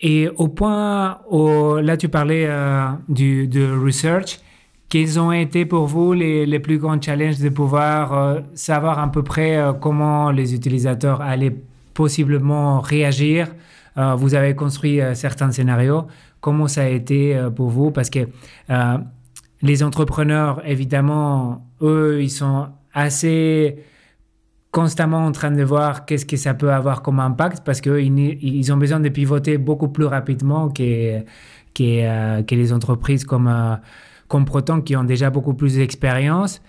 [0.01, 4.41] et au point où là tu parlais euh, du, de research,
[4.89, 9.11] quels ont été pour vous les, les plus grands challenges de pouvoir euh, savoir à
[9.11, 11.57] peu près euh, comment les utilisateurs allaient
[11.95, 13.49] possiblement réagir?
[13.99, 16.07] Euh, Vous avez construit certains scénarios.
[16.41, 17.91] Comment ça a été pour vous?
[17.91, 18.29] Parce que
[19.63, 23.77] les entrepreneurs, évidemment, eux, ils sont assez
[24.71, 28.73] constamment en train de voir qu'est-ce que ça peut avoir comme impact parce qu'ils ils
[28.73, 31.21] ont besoin de pivoter beaucoup plus rapidement que,
[31.75, 33.49] que, que les entreprises comme
[34.29, 36.61] Proton qui ont déjà beaucoup plus d'expérience.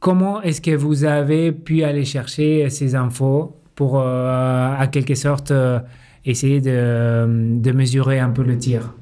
[0.00, 5.50] Comment est-ce que vous avez pu aller chercher ces infos pour, euh, à quelque sorte,
[5.50, 5.78] euh,
[6.24, 8.94] essayer de, de, mesurer un peu le tir?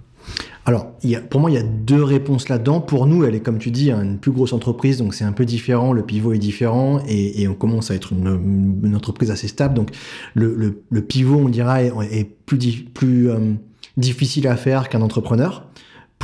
[0.66, 0.92] Alors,
[1.28, 2.80] pour moi, il y a deux réponses là-dedans.
[2.80, 5.44] Pour nous, elle est, comme tu dis, une plus grosse entreprise, donc c'est un peu
[5.44, 9.74] différent, le pivot est différent, et, on commence à être une, entreprise assez stable.
[9.74, 9.90] Donc,
[10.34, 13.52] le, le, pivot, on dira, est, plus, euh,
[13.98, 15.66] difficile à faire qu'un entrepreneur.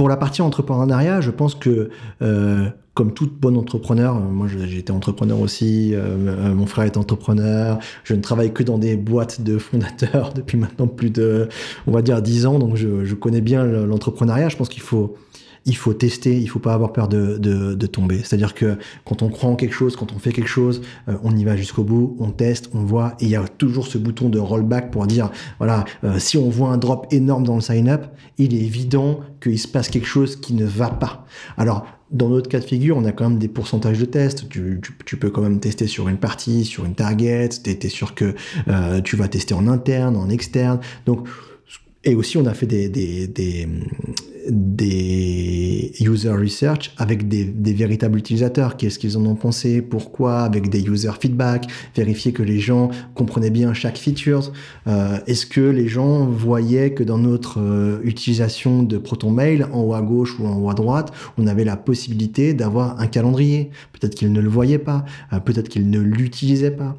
[0.00, 1.90] Pour la partie entrepreneuriat, je pense que
[2.22, 7.78] euh, comme tout bon entrepreneur, euh, moi j'étais entrepreneur aussi, euh, mon frère est entrepreneur,
[8.04, 11.50] je ne travaille que dans des boîtes de fondateurs depuis maintenant plus de,
[11.86, 14.48] on va dire, 10 ans, donc je, je connais bien l'entrepreneuriat.
[14.48, 15.16] Je pense qu'il faut
[15.66, 18.18] il faut tester, il faut pas avoir peur de, de, tomber.
[18.18, 21.37] C'est-à-dire que quand on croit en quelque chose, quand on fait quelque chose, euh, on
[21.37, 24.29] y va jusqu'au bout, on teste, on voit, et il y a toujours ce bouton
[24.29, 28.07] de rollback pour dire, voilà, euh, si on voit un drop énorme dans le sign-up,
[28.38, 31.27] il est évident qu'il se passe quelque chose qui ne va pas.
[31.57, 34.49] Alors, dans notre cas de figure, on a quand même des pourcentages de tests.
[34.49, 34.81] Tu,
[35.16, 37.51] peux quand même tester sur une partie, sur une target.
[37.62, 38.35] Tu es, sûr que
[38.68, 40.81] euh, tu vas tester en interne, en externe.
[41.07, 41.29] Donc,
[42.03, 43.68] et aussi, on a fait des, des,
[44.48, 48.76] des user research avec des, véritables utilisateurs.
[48.76, 49.83] Qu'est-ce qu'ils en ont pensé?
[49.83, 50.40] Pourquoi?
[50.40, 54.53] Avec des user feedback, vérifier que les gens comprenaient bien chaque feature.
[54.87, 59.83] Euh, Est-ce que les gens voyaient que dans notre euh, utilisation de Proton Mail, en
[59.83, 63.70] haut à gauche ou en haut à droite, on avait la possibilité d'avoir un calendrier?
[63.92, 66.96] Peut-être qu'ils ne le voyaient pas, euh, peut-être qu'ils ne l'utilisaient pas.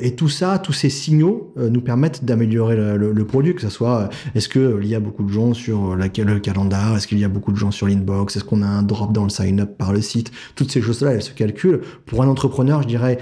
[0.00, 4.48] Et tout ça, tous ces signaux nous permettent d'améliorer le, produit, que ce soit est-ce
[4.48, 7.56] qu'il y a beaucoup de gens sur le calendrier est-ce qu'il y a beaucoup de
[7.56, 10.70] gens sur l'inbox Est-ce qu'on a un drop dans le sign-up par le site Toutes
[10.70, 11.82] ces choses-là, elles se calculent.
[12.06, 13.18] Pour un entrepreneur, je dirais,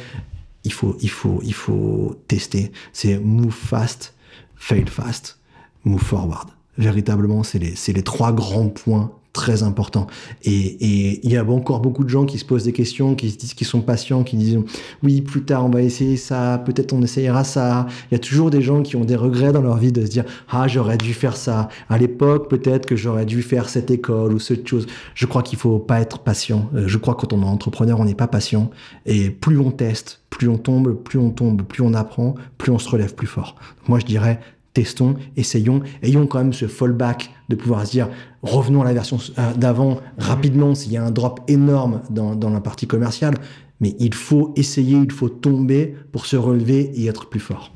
[0.65, 2.73] il faut, il faut, il faut tester.
[2.93, 4.15] C'est move fast,
[4.57, 5.39] fail fast,
[5.85, 6.49] move forward.
[6.79, 10.07] Véritablement, c'est les, les trois grands points très important.
[10.45, 13.39] Et, il y a encore beaucoup de gens qui se posent des questions, qui se
[13.39, 14.59] disent qu'ils sont patients, qui disent
[15.03, 17.87] oui, plus tard on va essayer ça, peut-être on essayera ça.
[18.11, 20.11] Il y a toujours des gens qui ont des regrets dans leur vie de se
[20.11, 21.69] dire ah j'aurais dû faire ça.
[21.89, 24.87] À l'époque peut-être que j'aurais dû faire cette école ou cette chose.
[25.15, 26.69] Je crois qu'il faut pas être patient.
[26.75, 28.71] Euh, je crois que quand on est entrepreneur on n'est pas patient.
[29.07, 32.79] Et plus on teste, plus on tombe, plus on tombe, plus on apprend, plus on
[32.79, 33.57] se relève plus fort.
[33.89, 34.41] Moi je dirais
[34.75, 38.09] testons, essayons, ayons quand même ce fallback de pouvoir se dire
[38.43, 42.51] revenons à la version euh, d'avant rapidement s'il y a un drop énorme dans, dans,
[42.51, 43.35] la partie commerciale,
[43.81, 47.73] mais il faut essayer, il faut tomber pour se relever et être plus fort.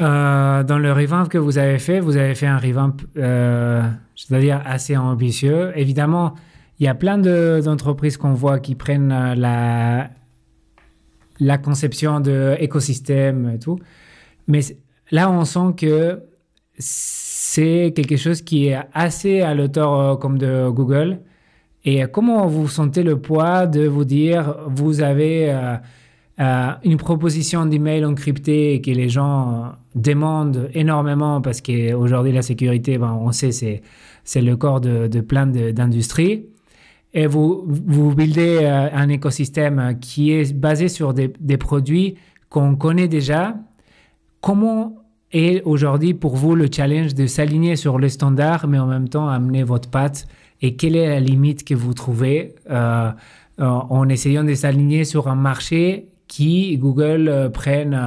[0.00, 3.82] Euh, dans le revamp que vous avez fait, vous avez fait un revamp, euh,
[4.16, 5.72] c'est-à-dire assez ambitieux.
[5.76, 6.34] Évidemment,
[6.80, 10.10] il y a plein d'entreprises qu'on voit qui prennent la,
[11.38, 13.78] la conception de écosystème et tout,
[14.48, 14.60] mais
[15.14, 16.24] là, on sent que
[16.76, 21.20] c'est quelque chose qui est assez à l'auteur euh, comme de Google.
[21.84, 25.76] Et comment vous sentez le poids de vous dire, vous avez euh,
[26.40, 33.12] euh, une proposition d'email encrypté que les gens demandent énormément parce qu'aujourd'hui la sécurité, ben,
[33.12, 33.82] on sait, c'est,
[34.24, 36.46] c'est le corps de, de plein d'industries.
[37.12, 42.16] Et vous, vous buildez un écosystème qui est basé sur des, des produits
[42.48, 43.54] qu'on connaît déjà.
[44.40, 45.03] Comment
[45.36, 49.28] et aujourd'hui, pour vous, le challenge de s'aligner sur le standard, mais en même temps
[49.28, 50.28] amener votre patte
[50.62, 53.10] Et quelle est la limite que vous trouvez euh,
[53.60, 57.98] euh, en essayant de s'aligner sur un marché qui, Google, euh, prenne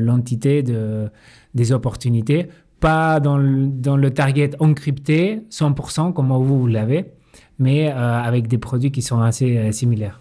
[0.00, 1.10] l'entité de,
[1.54, 2.48] des opportunités,
[2.80, 7.12] pas dans le, dans le target encrypté 100% comme vous, vous l'avez,
[7.58, 10.19] mais avec des produits qui sont assez similaires.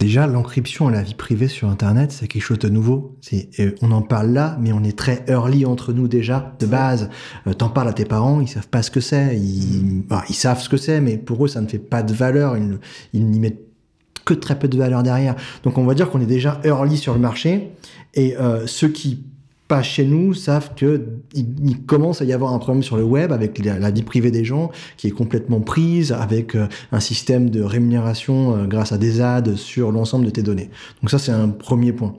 [0.00, 3.16] Déjà, l'encryption à la vie privée sur Internet, c'est quelque chose de nouveau.
[3.32, 7.08] Euh, on en parle là, mais on est très early entre nous déjà, de base.
[7.46, 9.38] Euh, t'en parles à tes parents, ils savent pas ce que c'est.
[9.38, 10.04] Ils,
[10.34, 12.56] savent ce que c'est, mais pour eux, ça ne fait pas de valeur.
[12.56, 12.78] Ils,
[13.12, 13.64] ils n'y mettent
[14.24, 15.36] que très peu de valeur derrière.
[15.62, 17.70] Donc on va dire qu'on est déjà early sur le marché.
[18.14, 19.24] Et euh, ceux qui
[19.66, 23.32] pas chez nous savent que il, commence à y avoir un problème sur le web
[23.32, 27.62] avec la, vie privée des gens qui est complètement prise avec euh, un système de
[27.62, 30.70] rémunération euh, grâce à des ads sur l'ensemble de tes données.
[31.00, 32.14] Donc ça c'est un premier point.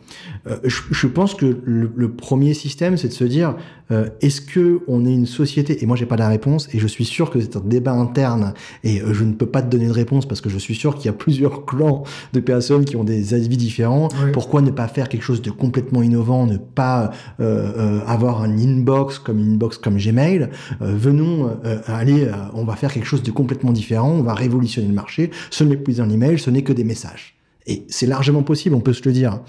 [0.48, 3.56] Euh, je, pense que le, le premier système c'est de se dire
[3.92, 6.88] euh, est-ce que on est une société Et moi, j'ai pas la réponse, et je
[6.88, 9.88] suis sûr que c'est un débat interne, et euh, je ne peux pas te donner
[9.88, 12.96] de réponse parce que je suis sûr qu'il y a plusieurs clans de personnes qui
[12.96, 14.10] ont des avis différents.
[14.34, 19.20] Pourquoi ne pas faire quelque chose de complètement innovant, ne pas euh, avoir un inbox
[19.20, 20.50] comme une inbox comme Gmail?
[20.80, 25.32] Venons, allez, on va faire quelque chose de complètement différent, on va révolutionner le marché.
[25.50, 27.35] Ce n'est plus un email, ce n'est que des messages.
[27.68, 29.42] Et c'est largement possible, on peut se le dire.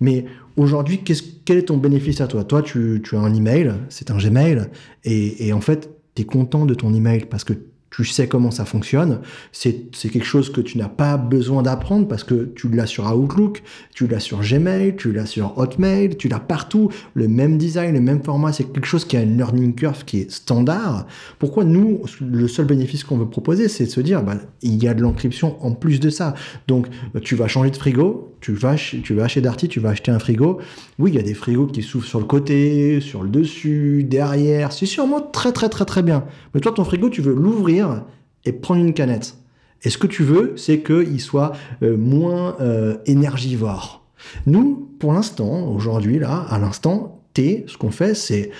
[0.00, 2.44] Mais aujourd'hui, quel est ton bénéfice à toi?
[2.44, 4.68] Toi, tu, as un email, c'est un Gmail,
[5.04, 7.54] et, et en fait, tu es content de ton email parce que
[7.92, 9.20] tu sais comment ça fonctionne.
[9.52, 13.62] C'est quelque chose que tu n'as pas besoin d'apprendre parce que tu l'as sur Outlook,
[13.94, 16.90] tu l'as sur Gmail, tu l'as sur Hotmail, tu l'as partout.
[17.12, 20.20] Le même design, le même format, c'est quelque chose qui a une learning curve qui
[20.20, 21.06] est standard.
[21.38, 24.88] Pourquoi nous, le seul bénéfice qu'on veut proposer, c'est de se dire, bah, il y
[24.88, 26.34] a de l'encryption en plus de ça.
[26.68, 26.86] Donc,
[27.22, 30.58] tu vas changer de frigo, tu vas, tu vas Darty, tu vas acheter un frigo.
[30.98, 34.72] Oui, il y a des frigos qui s'ouvrent sur le côté, sur le dessus, derrière.
[34.72, 36.24] C'est sûrement très, très, très, très bien.
[36.52, 38.04] Mais toi, ton frigo, tu veux l'ouvrir
[38.44, 39.36] et prendre une canette.
[39.84, 41.52] Et ce que tu veux, c'est qu'il soit
[41.84, 44.04] euh, moins euh, énergivore.
[44.46, 48.50] Nous, pour l'instant, aujourd'hui, là, à l'instant T, ce qu'on fait, c'est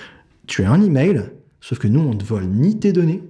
[0.47, 1.23] tu as un email,
[1.59, 3.21] sauf que nous, on ne vole ni tes données,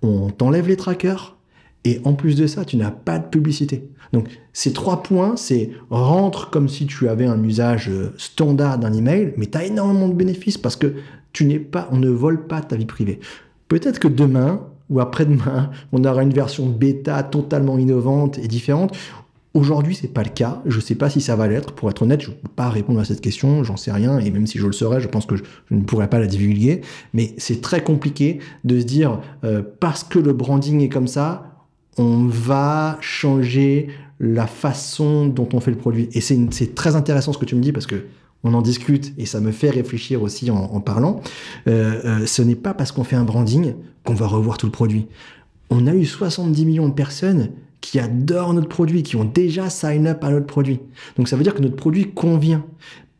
[0.00, 1.36] on t'enlève les trackers,
[1.84, 3.88] et en plus de ça, tu n'as pas de publicité.
[4.12, 8.92] Donc, ces trois points, c'est rentre comme si tu avais un usage euh, standard d'un
[8.92, 10.94] email, mais tu as énormément de bénéfices parce que
[11.32, 13.20] tu n'es pas, on ne vole pas ta vie privée.
[13.68, 18.96] Peut-être que demain, ou après-demain, on aura une version bêta totalement innovante et différente.
[19.52, 20.62] Aujourd'hui, c'est pas le cas.
[20.66, 21.72] Je sais pas si ça va l'être.
[21.74, 23.62] Pour être honnête, je peux pas répondre à cette question.
[23.62, 24.18] J'en sais rien.
[24.18, 26.80] Et même si je le saurais, je pense que je, ne pourrais pas la divulguer.
[27.12, 31.53] Mais c'est très compliqué de se dire euh, parce que le branding est comme ça,
[31.98, 33.88] on va changer
[34.20, 36.08] la façon dont on fait le produit.
[36.12, 38.04] Et c'est très intéressant ce que tu me dis parce que
[38.44, 41.22] on en discute et ça me fait réfléchir aussi en, parlant.
[41.66, 44.72] Euh, euh, ce n'est pas parce qu'on fait un branding qu'on va revoir tout le
[44.72, 45.06] produit.
[45.70, 50.06] On a eu 70 millions de personnes qui adorent notre produit, qui ont déjà sign
[50.06, 50.80] up à notre produit.
[51.16, 52.64] Donc ça veut dire que notre produit convient.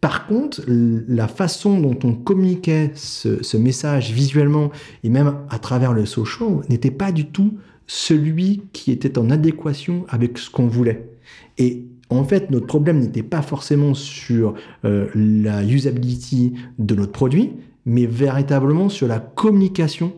[0.01, 4.71] Par contre, la façon dont on communiquait ce, message visuellement
[5.03, 7.55] et même à travers le social n'était pas du tout
[7.87, 11.09] celui qui était en adéquation avec ce qu'on voulait.
[11.59, 17.53] Et en fait, notre problème n'était pas forcément sur euh, la usability de notre produit,
[17.87, 20.13] mais véritablement sur la communication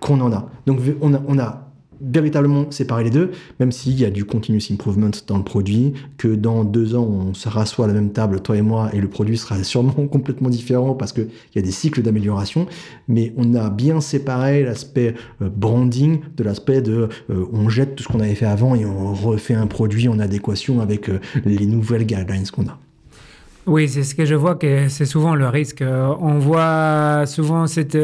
[0.00, 0.50] qu'on en a.
[0.66, 1.69] Donc on a, on a
[2.00, 6.28] véritablement séparer les deux, même s'il y a du continuous improvement dans le produit, que
[6.28, 9.08] dans deux ans, on se rassoit à la même table, toi et moi, et le
[9.08, 12.66] produit sera sûrement complètement différent parce qu'il y a des cycles d'amélioration,
[13.08, 18.04] mais on a bien séparé l'aspect euh, branding de l'aspect de euh, on jette tout
[18.04, 21.66] ce qu'on avait fait avant et on refait un produit en adéquation avec euh, les
[21.66, 22.78] nouvelles guidelines qu'on a.
[23.66, 25.84] Oui, c'est ce que je vois que c'est souvent le risque.
[25.84, 27.96] On voit souvent cette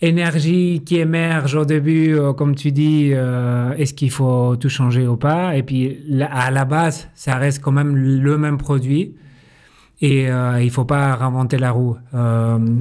[0.00, 5.06] énergie qui émerge au début, euh, comme tu dis, euh, est-ce qu'il faut tout changer
[5.06, 5.56] ou pas?
[5.56, 5.98] Et puis
[6.30, 9.14] à la base, ça reste quand même le même produit.
[10.02, 11.96] Et euh, il faut pas réinventer la roue.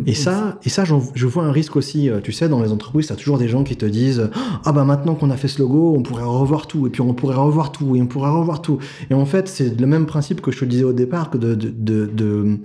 [0.06, 2.10] et ça, et ça je vois un risque aussi.
[2.23, 4.30] Tu sais, dans les entreprises, tu as toujours des gens qui te disent
[4.65, 6.88] Ah bah maintenant qu'on a fait ce logo, on pourrait revoir tout.
[6.88, 7.95] Et puis on pourrait revoir tout.
[7.95, 8.80] Et on pourrait revoir tout.
[9.10, 12.60] Et en fait, c'est le même principe que je te disais au départ que de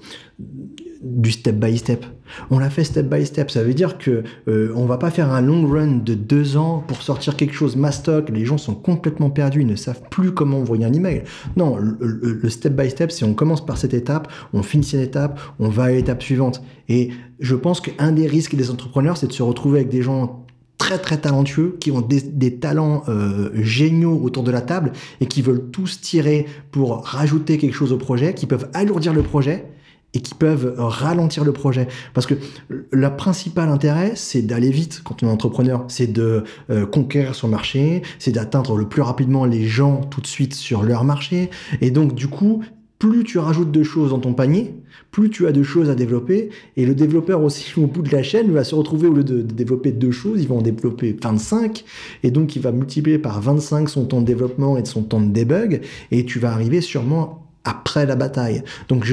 [1.00, 2.04] du step by step.
[2.50, 3.50] On l'a fait step by step.
[3.50, 6.84] Ça veut dire que euh, on va pas faire un long run de deux ans
[6.86, 8.28] pour sortir quelque chose mastoc.
[8.30, 11.22] Les gens sont complètement perdus, ils ne savent plus comment envoyer un email.
[11.56, 15.40] Non, le, step by step, c'est on commence par cette étape, on finit cette étape,
[15.58, 16.62] on va à l'étape suivante.
[16.88, 20.44] Et je pense qu'un des risques des entrepreneurs, c'est de se retrouver avec des gens
[20.76, 25.40] très très talentueux, qui ont des, talents euh, géniaux autour de la table et qui
[25.40, 29.66] veulent tous tirer pour rajouter quelque chose au projet, qui peuvent alourdir le projet
[30.14, 31.88] et qui peuvent ralentir le projet.
[32.14, 32.34] Parce que
[32.68, 37.48] le principal intérêt, c'est d'aller vite quand on est entrepreneur, c'est de euh, conquérir son
[37.48, 41.50] marché, c'est d'atteindre le plus rapidement les gens tout de suite sur leur marché.
[41.80, 42.62] Et donc, du coup,
[43.00, 44.74] plus tu rajoutes de choses dans ton panier,
[45.10, 46.50] plus tu as de choses à développer.
[46.76, 49.40] Et le développeur aussi, au bout de la chaîne, va se retrouver, au lieu de,
[49.40, 51.84] développer deux choses, il va en développer 25.
[52.22, 55.32] Et donc, il va multiplier par 25 son temps de développement et son temps de
[55.32, 55.80] debug.
[56.10, 58.62] Et tu vas arriver sûrement après la bataille.
[58.88, 59.06] Donc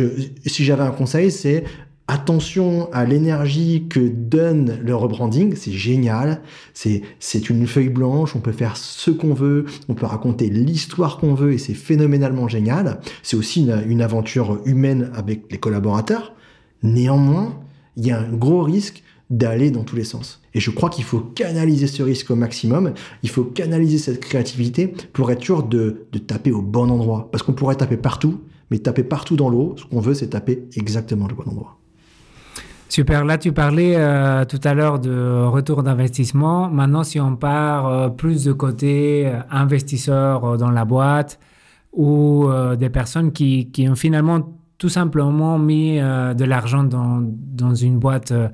[0.45, 1.63] si j'avais un conseil, c'est
[2.07, 6.41] attention à l'énergie que donne le rebranding, c'est génial,
[6.73, 11.17] c'est, c'est une feuille blanche, on peut faire ce qu'on veut, on peut raconter l'histoire
[11.17, 13.01] qu'on veut et c'est phénoménalement génial.
[13.23, 16.33] C'est aussi une, une aventure humaine avec les collaborateurs.
[16.81, 17.59] Néanmoins,
[17.97, 20.41] il y a un gros risque d'aller dans tous les sens.
[20.53, 24.93] Et je crois qu'il faut canaliser ce risque au maximum, il faut canaliser cette créativité
[25.13, 27.29] pour être sûr de, taper au bon endroit.
[27.31, 30.67] Parce qu'on pourrait taper partout, mais taper partout dans l'eau, ce qu'on veut, c'est taper
[30.75, 31.77] exactement le bon endroit.
[32.89, 36.69] Super, là tu parlais euh, tout à l'heure de retour d'investissement.
[36.69, 41.37] Maintenant, si on part euh, plus de côté euh, investisseurs dans la boîte
[41.91, 47.97] ou des personnes qui, qui, ont finalement tout simplement mis de l'argent dans, dans, une
[47.97, 48.49] boîte euh,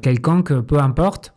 [0.00, 1.34] quelconque, peu importe.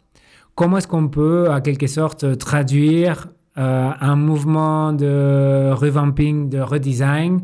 [0.55, 7.41] Comment est-ce qu'on peut, à quelque sorte, traduire euh, un mouvement de revamping, de redesign,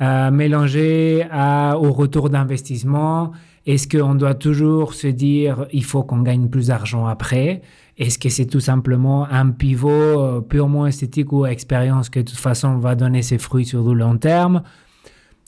[0.00, 1.26] euh, mélangé
[1.74, 3.32] au retour d'investissement?
[3.66, 7.62] Est-ce qu'on doit toujours se dire il faut qu'on gagne plus d'argent après?
[7.98, 12.78] Est-ce que c'est tout simplement un pivot purement esthétique ou expérience que de toute façon
[12.78, 14.62] va donner ses fruits sur le long terme?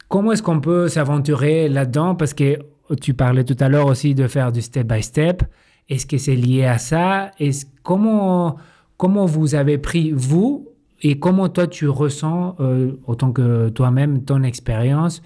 [0.08, 2.14] Comment est-ce qu'on peut s'aventurer là-dedans?
[2.14, 2.58] Parce que
[3.00, 5.42] tu parlais tout à l'heure aussi de faire du step by step.
[5.88, 7.30] Est-ce que c'est lié à ça?
[7.38, 8.56] Est-ce, comment,
[8.96, 10.68] comment vous avez pris, vous,
[11.02, 15.22] et comment toi tu ressens, euh, autant que toi-même, ton expérience,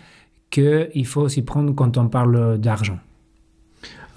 [0.51, 2.99] qu'il faut s'y prendre quand on parle d'argent?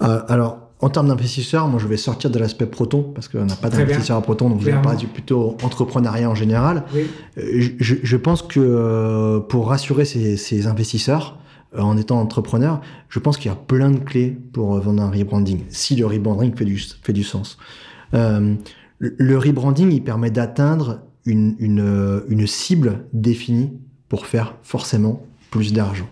[0.02, 3.56] Euh, Alors, en termes d'investisseurs, moi je vais sortir de l'aspect Proton parce qu'on n'a
[3.56, 6.84] pas d'investisseurs à Proton, donc je vais parler plutôt entrepreneuriat en général.
[7.36, 11.39] Euh, je, pense que pour rassurer ces investisseurs,
[11.76, 15.10] en étant entrepreneur, je pense qu'il y a plein de clés pour euh, vendre un
[15.10, 17.58] rebranding, si le rebranding fait du, fait du sens.
[18.14, 18.54] Euh,
[18.98, 23.72] le rebranding, il permet d'atteindre une, une, une, cible définie
[24.08, 26.08] pour faire forcément plus d'argent.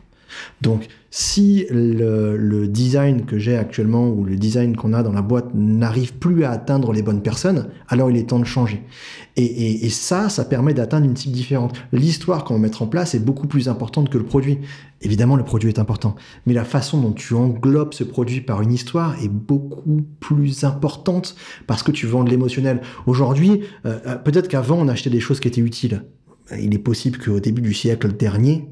[0.61, 5.55] Donc, si le, design que j'ai actuellement ou le design qu'on a dans la boîte
[5.55, 8.83] n'arrive plus à atteindre les bonnes personnes, alors il est temps de changer.
[9.37, 11.77] Et, ça, ça permet d'atteindre une cible différente.
[11.93, 14.59] L'histoire qu'on va mettre en place est beaucoup plus importante que le produit.
[15.01, 18.73] Évidemment, le produit est important, mais la façon dont tu englobes ce produit par une
[18.73, 22.81] histoire est beaucoup plus importante parce que tu vends de l'émotionnel.
[23.07, 26.03] Aujourd'hui, euh, euh, peut-être qu'avant on achetait des choses qui étaient utiles.
[26.61, 28.69] Il est possible qu'au début du siècle dernier,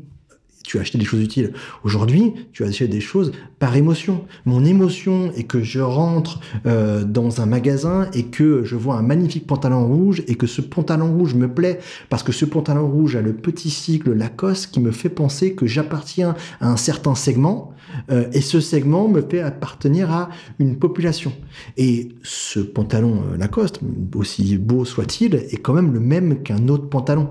[0.67, 1.53] tu as acheté des choses utiles.
[1.85, 4.25] Aujourd'hui, tu as acheté des choses par émotion.
[4.45, 9.03] Mon émotion est que je rentre euh, dans un magasin et que je vois un
[9.03, 13.14] magnifique pantalon rouge et que ce pantalon rouge me plaît parce que ce pantalon rouge
[13.17, 17.73] a le petit cycle Lacoste qui me fait penser que j'appartiens à un certain segment
[18.11, 21.33] euh, et ce segment me fait appartenir à une population.
[21.77, 23.81] Et ce pantalon euh, Lacoste,
[24.17, 27.29] aussi beau soit-il, est quand même le même qu'un autre pantalon.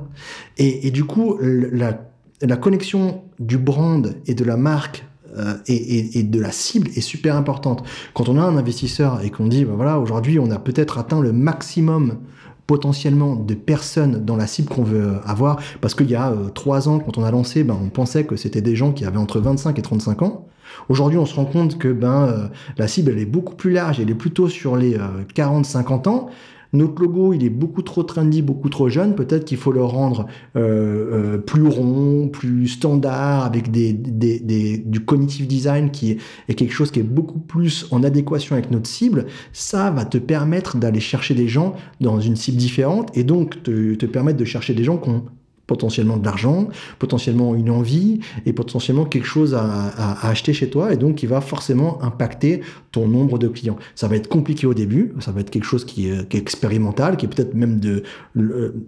[0.58, 5.06] Et, du coup, la connexion du brand et de la marque
[5.38, 7.84] euh, et, de la cible est super importante.
[8.14, 11.20] Quand on a un investisseur et qu'on dit, bah voilà, aujourd'hui, on a peut-être atteint
[11.20, 12.20] le maximum
[12.68, 16.88] potentiellement de personnes dans la cible qu'on veut avoir, parce qu'il y a euh, trois
[16.88, 19.40] ans, quand on a lancé, ben, on pensait que c'était des gens qui avaient entre
[19.40, 20.48] 25 et 35 ans.
[20.90, 24.00] Aujourd'hui, on se rend compte que ben, euh, la cible, elle est beaucoup plus large,
[24.00, 24.98] elle est plutôt sur les
[25.36, 26.30] 40-50 ans,
[26.76, 29.16] notre logo, il est beaucoup trop trendy, beaucoup trop jeune.
[29.16, 35.92] Peut-être qu'il faut le rendre euh, euh, plus rond, plus standard, avec du cognitive design
[35.92, 36.12] qui
[36.48, 39.26] est, quelque chose qui est beaucoup plus en adéquation avec notre cible.
[39.54, 44.06] Ça va te permettre d'aller chercher des gens dans une cible différente et donc te
[44.06, 45.26] permettre de chercher des gens qui ont
[45.68, 46.68] potentiellement de l'argent,
[47.00, 51.42] potentiellement une envie et potentiellement quelque chose à, acheter chez toi et donc qui va
[51.42, 52.62] forcément impacter
[52.92, 53.78] ton nombre de clients.
[53.96, 57.26] Ça va être compliqué au début, ça va être quelque chose qui est, expérimental, qui
[57.26, 58.04] est peut-être même de,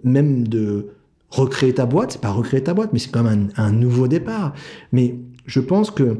[0.04, 0.88] même de
[1.30, 4.54] recréer ta boîte, c'est pas recréer ta boîte, mais c'est quand même un, nouveau départ.
[4.92, 5.16] Mais
[5.46, 6.18] je pense que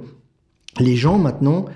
[0.80, 1.66] les gens maintenant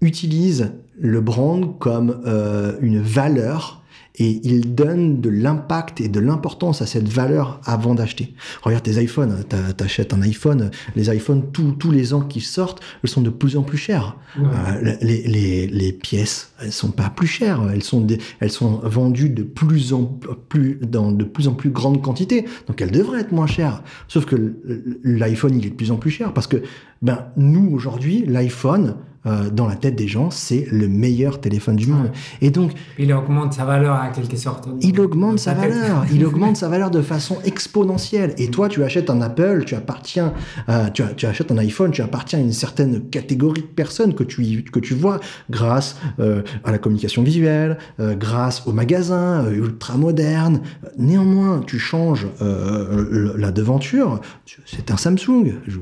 [0.00, 3.82] utilisent le brand comme euh, une valeur
[4.18, 8.34] et il donne de l'impact et de l'importance à cette valeur avant d'acheter.
[8.62, 9.44] Regarde tes iPhones,
[9.76, 13.62] t'achètes un iPhone, les iPhones, tous les ans qui sortent, elles sont de plus en
[13.62, 14.16] plus chères.
[14.38, 18.80] Euh, les, les, les, pièces, elles sont pas plus chères, elles sont, des, elles sont
[18.82, 23.20] vendues de plus en plus, dans de plus en plus grande quantité, donc elles devraient
[23.20, 23.82] être moins chères.
[24.06, 24.56] Sauf que
[25.02, 26.62] l'iPhone, il est de plus en plus cher parce que
[27.02, 28.96] ben, nous, aujourd'hui, l'iPhone,
[29.26, 32.10] euh, dans la tête des gens, c'est le meilleur téléphone du monde.
[32.40, 34.68] Et donc, il augmente sa valeur à quelque sorte.
[34.80, 36.04] Il augmente sa valeur.
[36.12, 38.34] il augmente sa valeur de façon exponentielle.
[38.38, 40.32] Et toi, tu achètes un Apple, tu appartiens,
[40.68, 44.24] euh, tu, tu, achètes un iPhone, tu appartiens à une certaine catégorie de personnes que
[44.24, 50.60] tu que tu vois grâce euh, à la communication visuelle, grâce au magasin ultra moderne.
[50.96, 54.20] Néanmoins, tu changes la devanture.
[54.66, 55.54] C'est un Samsung.
[55.66, 55.78] Je,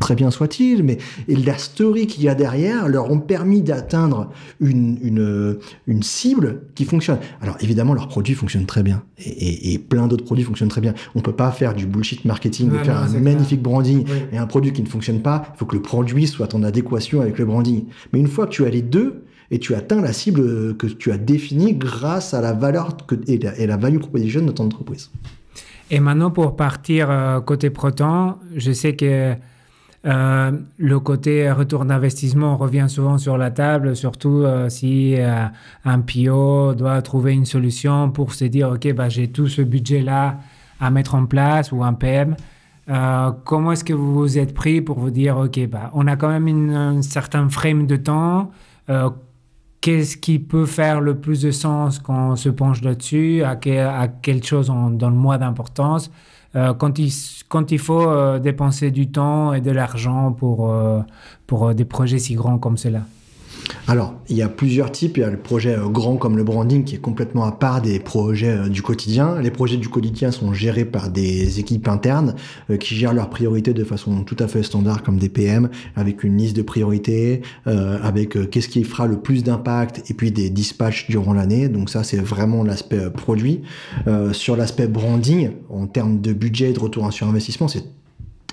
[0.00, 4.30] très bien soit-il, mais la story qu'il y a derrière leur ont permis d'atteindre
[4.60, 7.18] une, une, une, cible qui fonctionne.
[7.40, 10.94] Alors évidemment, leurs produits fonctionnent très bien, et, et, plein d'autres produits fonctionnent très bien.
[11.14, 14.82] On peut pas faire du bullshit marketing, faire un magnifique branding et un produit qui
[14.82, 15.52] ne fonctionne pas.
[15.54, 17.86] Il faut que le produit soit en adéquation avec le branding.
[18.12, 21.10] Mais une fois que tu as les deux, et tu atteins la cible que tu
[21.10, 24.66] as définie grâce à la valeur que, et, la, et la value proposition de ton
[24.66, 25.10] entreprise.
[25.90, 29.34] Et maintenant, pour partir euh, côté Proton, je sais que
[30.06, 35.44] euh, le côté retour d'investissement revient souvent sur la table, surtout euh, si euh,
[35.84, 40.38] un PO doit trouver une solution pour se dire, OK, bah, j'ai tout ce budget-là
[40.80, 42.36] à mettre en place ou un PM.
[43.44, 46.28] comment est-ce que vous vous êtes pris pour vous dire, OK, bah, on a quand
[46.28, 48.50] même une, un certain frame de temps
[49.80, 54.08] Qu'est-ce qui peut faire le plus de sens quand on se penche là-dessus à, à,
[54.08, 56.10] quelle chose on donne moins d'importance
[56.56, 61.00] euh, quand, il, faut euh, dépenser du temps et de l'argent pour, euh,
[61.46, 63.02] pour des projets si grands comme cela
[63.86, 65.16] alors, il y a plusieurs types.
[65.16, 67.80] Il y a le projet euh, grand comme le branding qui est complètement à part
[67.80, 69.40] des projets euh, du quotidien.
[69.40, 72.34] Les projets du quotidien sont gérés par des équipes internes
[72.70, 76.22] euh, qui gèrent leurs priorités de façon tout à fait standard comme des PM, avec
[76.22, 81.08] une liste de priorités, avec qu'est-ce qui fera le plus d'impact et puis des dispatchs
[81.08, 81.68] durant l'année.
[81.68, 83.62] Donc ça, c'est vraiment l'aspect produit.
[84.32, 87.84] sur l'aspect branding, en termes de budget et de retour sur investissement, c'est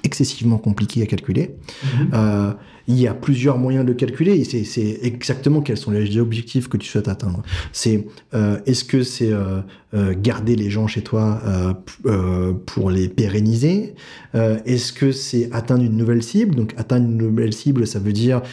[0.06, 1.56] excessivement compliqué à calculer.
[1.84, 2.10] Mhm.
[2.14, 2.54] Euh,
[2.88, 6.88] il y a plusieurs moyens de calculer c'est exactement quels sont les objectifs que tu
[6.88, 7.42] souhaites atteindre.
[7.72, 9.64] C'est euh, est-ce que c'est euh,
[10.22, 11.42] garder les gens chez toi
[12.68, 13.96] pour les pérenniser?
[14.36, 16.54] Est-ce que c'est atteindre une nouvelle cible?
[16.54, 18.44] Donc atteindre une nouvelle cible, ça veut dire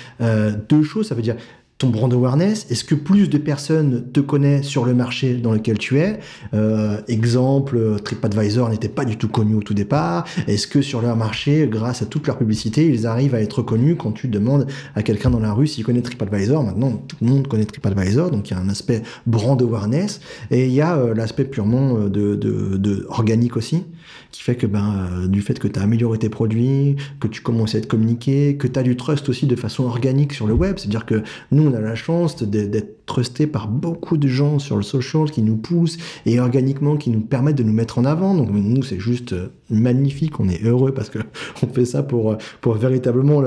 [0.70, 1.08] deux choses.
[1.08, 1.36] Ça veut dire
[1.82, 2.66] ton brand awareness.
[2.70, 6.20] Est-ce que plus de personnes te connaissent sur le marché dans lequel tu es?
[6.54, 10.24] Euh, Exemple, TripAdvisor n'était pas du tout connu au tout départ.
[10.46, 13.96] Est-ce que sur leur marché, grâce à toute leur publicité, ils arrivent à être connus
[13.96, 16.62] quand tu demandes à quelqu'un dans la rue s'il connaît TripAdvisor?
[16.62, 20.20] Maintenant, tout le monde connaît TripAdvisor, donc il y a un aspect brand awareness.
[20.52, 23.82] Et il y a euh, l'aspect purement euh, de, de, de, organique aussi
[24.30, 27.40] qui fait que ben, euh, du fait que tu as amélioré tes produits, que tu
[27.40, 30.54] commences à être communiqué, que tu as du trust aussi de façon organique sur le
[30.54, 30.78] web.
[30.78, 34.82] C'est-à-dire que nous, on a la chance d'être trusté par beaucoup de gens sur le
[34.82, 38.34] social qui nous poussent et organiquement qui nous permettent de nous mettre en avant.
[38.34, 40.38] Donc nous, c'est juste euh, magnifique.
[40.40, 41.18] On est heureux parce que
[41.62, 43.38] on fait ça pour, pour véritablement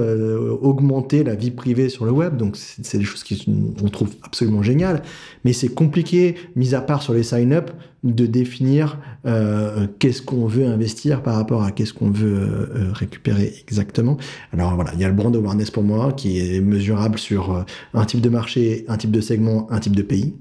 [0.61, 2.37] augmenter la vie privée sur le web.
[2.37, 5.03] Donc c'est des choses qu'on trouve absolument géniales.
[5.43, 7.71] Mais c'est compliqué, mis à part sur les sign-up,
[8.05, 12.91] de définir euh, qu'est-ce qu'on veut investir par rapport à qu'est-ce qu'on veut euh, euh,
[12.93, 14.17] récupérer exactement.
[14.53, 18.05] Alors voilà, il y a le brand awareness pour moi qui est mesurable sur un
[18.05, 20.35] type de marché, un type de segment, un type de pays.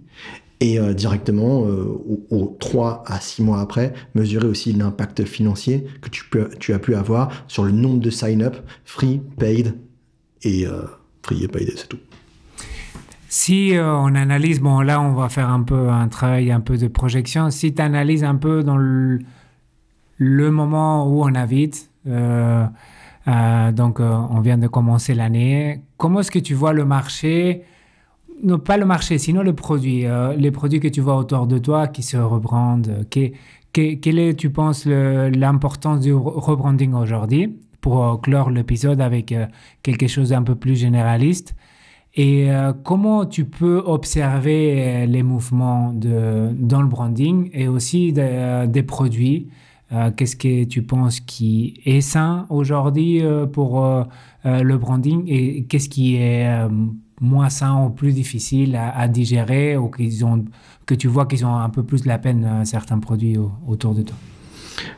[0.61, 6.49] Et directement, aux, 3 à 6 mois après, mesurer aussi l'impact financier que tu, peux,
[6.59, 9.75] tu as pu avoir sur le nombre de sign-up, free, paid,
[10.43, 10.65] et
[11.23, 11.99] free et paid, c'est tout.
[13.37, 16.77] Si euh, on analyse, bon là on va faire un peu un travail un peu
[16.77, 19.19] de projection, si tu analyses un peu dans le,
[20.21, 22.65] moment où on habite, euh,
[23.27, 27.65] euh, donc on vient de commencer l'année, comment est-ce que tu vois le marché
[28.43, 30.05] non pas le marché, sinon le produit,
[30.37, 33.07] les produits que tu vois autour de toi qui se rebrandent.
[33.11, 39.35] quelle est, tu penses, l'importance du rebranding aujourd'hui pour clore l'épisode avec
[39.83, 41.55] quelque chose d'un peu plus généraliste?
[42.17, 48.15] Et euh, comment tu peux observer euh, les mouvements de, dans le branding et aussi
[48.17, 49.49] euh, des produits?
[50.17, 53.23] Qu'est-ce que tu penses qui est sain aujourd'hui
[53.53, 53.87] pour
[54.45, 56.49] le branding et qu'est-ce qui est
[57.21, 59.91] moins sain ou plus difficile à, digérer ou
[60.25, 60.45] ont,
[60.87, 63.37] que tu vois qu'ils ont un peu plus de la peine certains produits
[63.67, 64.17] autour de toi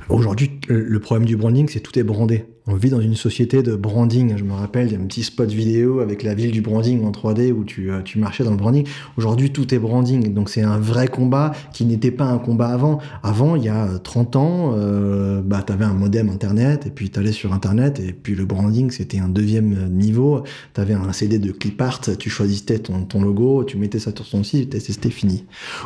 [0.08, 2.46] Aujourd'hui, le problème du branding, c'est tout est brandé.
[2.68, 4.36] On vit dans une société de branding.
[4.36, 7.04] Je me rappelle, il y a un petit spot vidéo avec la ville du branding
[7.04, 8.86] en 3D où tu, euh, tu marchais dans le branding.
[9.16, 10.32] Aujourd'hui, tout est branding.
[10.34, 12.98] Donc, c'est un vrai combat qui n'était pas un combat avant.
[13.22, 17.10] Avant, il y a 30 ans, euh, bah, tu avais un modem Internet et puis
[17.10, 20.42] tu allais sur Internet et puis le branding, c'était un deuxième niveau.
[20.74, 24.12] Tu avais un CD de clip art, tu choisissais ton, ton logo, tu mettais ça
[24.14, 25.44] sur ton site c'était fini.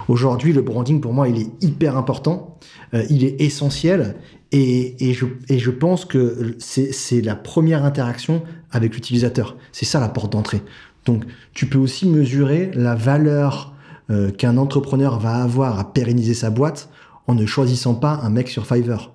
[0.08, 2.58] Aujourd'hui, le branding, pour moi, il est hyper important.
[2.94, 4.16] Euh, il est essentiel
[4.52, 8.42] et, je, et, je, pense que c'est la première interaction
[8.72, 9.56] avec l'utilisateur.
[9.70, 10.62] C'est ça la porte d'entrée.
[11.06, 11.24] Donc,
[11.54, 13.74] tu peux aussi mesurer la valeur
[14.10, 16.88] euh, qu'un entrepreneur va avoir à pérenniser sa boîte
[17.28, 19.12] en ne choisissant pas un mec sur Fiverr.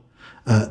[0.48, 0.66] Euh,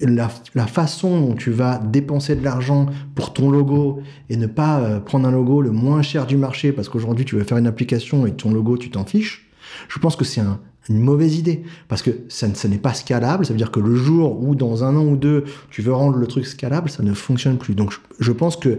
[0.00, 2.86] la, la, façon dont tu vas dépenser de l'argent
[3.16, 4.00] pour ton logo
[4.30, 7.34] et ne pas euh, prendre un logo le moins cher du marché parce qu'aujourd'hui tu
[7.34, 9.50] veux faire une application et ton logo tu t'en fiches,
[9.88, 13.44] je pense que c'est un, une mauvaise idée parce que ça, n'est pas scalable.
[13.44, 16.16] Ça veut dire que le jour où dans un an ou deux tu veux rendre
[16.16, 17.74] le truc scalable, ça ne fonctionne plus.
[17.74, 18.78] Donc je, pense que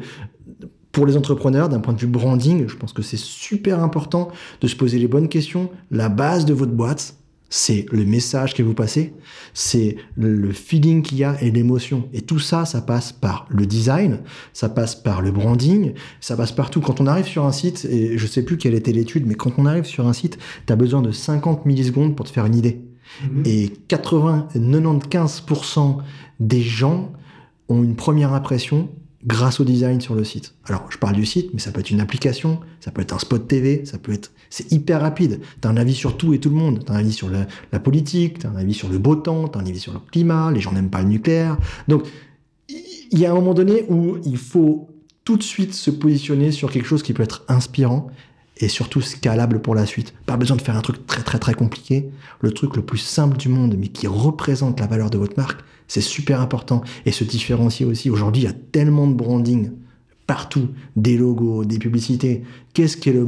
[0.92, 4.30] pour les entrepreneurs, d'un point de vue branding, je pense que c'est super important
[4.62, 5.70] de se poser les bonnes questions.
[5.92, 7.16] La base de votre boîte,
[7.50, 9.14] c'est le message que vous passez,
[9.54, 12.10] c'est le feeling qu'il y a et l'émotion.
[12.14, 14.20] Et tout ça, ça passe par le design,
[14.54, 16.82] ça passe par le branding, ça passe partout.
[16.82, 19.54] Quand on arrive sur un site, et je sais plus quelle était l'étude, mais quand
[19.58, 22.56] on arrive sur un site, tu as besoin de 50 millisecondes pour te faire une
[22.56, 22.82] idée.
[23.24, 23.44] Mhm.
[23.46, 25.98] Et 80, 95%
[26.40, 27.12] des gens
[27.70, 28.90] ont une première impression
[29.28, 30.56] grâce au design sur le site.
[30.66, 33.20] Alors, je parle du site, mais ça peut être une application, ça peut être un
[33.20, 34.32] spot TV, ça peut être...
[34.50, 35.42] C'est hyper rapide.
[35.62, 36.86] Tu as un avis sur tout et tout le monde.
[36.86, 39.50] Tu as un avis sur la, politique, tu as un avis sur le beau temps,
[39.50, 41.58] tu as un avis sur le climat, les gens n'aiment pas le nucléaire.
[41.90, 42.08] Donc,
[42.70, 44.88] il y a un moment donné où il faut
[45.26, 48.08] tout de suite se positionner sur quelque chose qui peut être inspirant
[48.60, 50.14] et surtout scalable pour la suite.
[50.26, 52.10] Pas besoin de faire un truc très très très compliqué.
[52.42, 55.62] Le truc le plus simple du monde, mais qui représente la valeur de votre marque,
[55.88, 56.82] c'est super important.
[57.06, 58.10] Et se différencier aussi.
[58.10, 59.72] Aujourd'hui, il y a tellement de branding
[60.26, 62.44] partout, des logos, des publicités.
[62.74, 63.24] Qu'est-ce qui est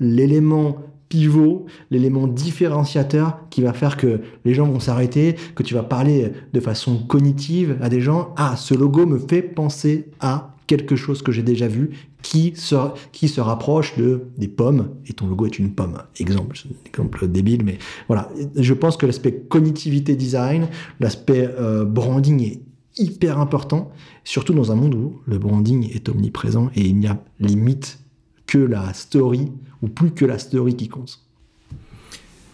[0.00, 0.76] l'élément
[1.08, 6.32] pivot, l'élément différenciateur qui va faire que les gens vont s'arrêter, que tu vas parler
[6.52, 8.34] de façon cognitive à des gens?
[8.36, 11.90] Ah, ce logo me fait penser à quelque chose que j'ai déjà vu
[12.22, 12.76] qui se,
[13.12, 15.98] qui se rapproche de des pommes et ton logo est une pomme.
[16.18, 16.56] Exemple,
[16.86, 18.30] exemple débile, mais voilà.
[18.56, 20.68] Je pense que l'aspect cognitivité design,
[21.00, 22.60] l'aspect euh, branding est
[22.96, 23.90] hyper important,
[24.24, 27.98] surtout dans un monde où le branding est omniprésent et il n'y a limite
[28.46, 29.50] que la story
[29.82, 31.20] ou plus que la story qui compte.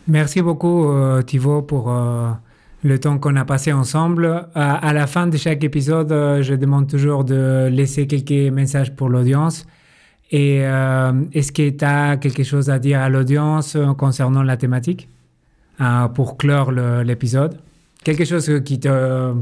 [0.06, 2.30] Merci beaucoup euh, Thibaut pour euh,
[2.88, 4.48] le temps qu'on a passé ensemble.
[4.54, 9.08] À, la fin de chaque épisode, euh, je demande toujours de laisser quelques messages pour
[9.08, 9.66] l'audience.
[10.30, 15.08] Et est-ce que tu as quelque chose à dire à l'audience concernant la thématique
[16.14, 17.56] pour clore l'épisode?
[18.04, 19.32] Quelque chose qui te,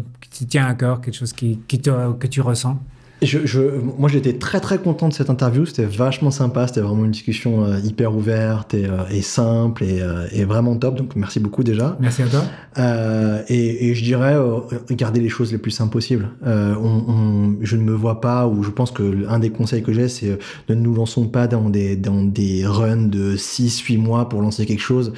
[0.49, 2.79] tient à cœur, quelque chose qui te, que tu ressens?
[3.23, 5.65] Je, moi, j'étais très très content de cette interview.
[5.65, 6.67] C'était vachement sympa.
[6.67, 10.77] C'était vraiment une discussion euh, hyper ouverte et, euh, et simple et, euh, et, vraiment
[10.77, 10.97] top.
[10.97, 11.97] Donc, merci beaucoup déjà.
[11.99, 12.45] Merci à toi.
[13.49, 14.37] Et, et, je dirais,
[14.91, 16.29] garder les choses les plus simples possibles.
[16.45, 20.09] On, je ne me vois pas, ou je pense que un des conseils que j'ai,
[20.09, 20.39] c'est
[20.69, 24.81] ne nous lançons pas dans des, dans des runs de 6-8 mois pour lancer quelque
[24.81, 25.13] chose.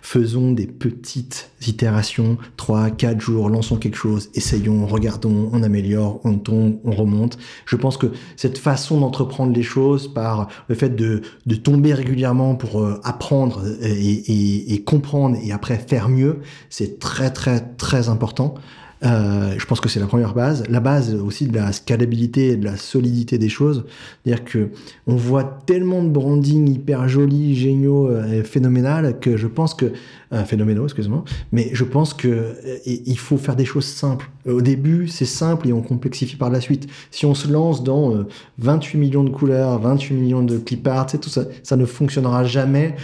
[0.00, 6.78] faisons des petites itérations, 3-4 jours, lançons quelque chose, essayons, regardons, on améliore, on tombe,
[6.84, 7.38] on remonte monte.
[7.66, 8.06] Je pense que
[8.36, 13.62] cette façon d'entreprendre les choses par le fait de, de tomber régulièrement pour euh, apprendre
[13.82, 18.54] et, et, comprendre et après faire mieux, c'est très très très important.
[19.02, 20.64] Euh, je pense que c'est la première base.
[20.68, 23.84] La base aussi de la scalabilité et de la solidité des choses.
[24.22, 24.68] C'est-à-dire que
[25.06, 29.92] on voit tellement de branding hyper jolis, géniaux euh, phénoménal que je pense que
[30.32, 34.30] euh, phénoménaux, excuse-moi, mais je pense que euh, il faut faire des choses simples.
[34.46, 36.86] Au début, c'est simple et on complexifie par la suite.
[37.10, 38.24] Si on se lance dans
[38.58, 40.88] 28 millions de couleurs, 28 millions de clip
[41.20, 42.96] tout ça, ça ne fonctionnera jamais.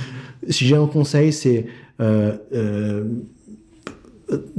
[0.48, 1.66] Si j'ai un conseil, c'est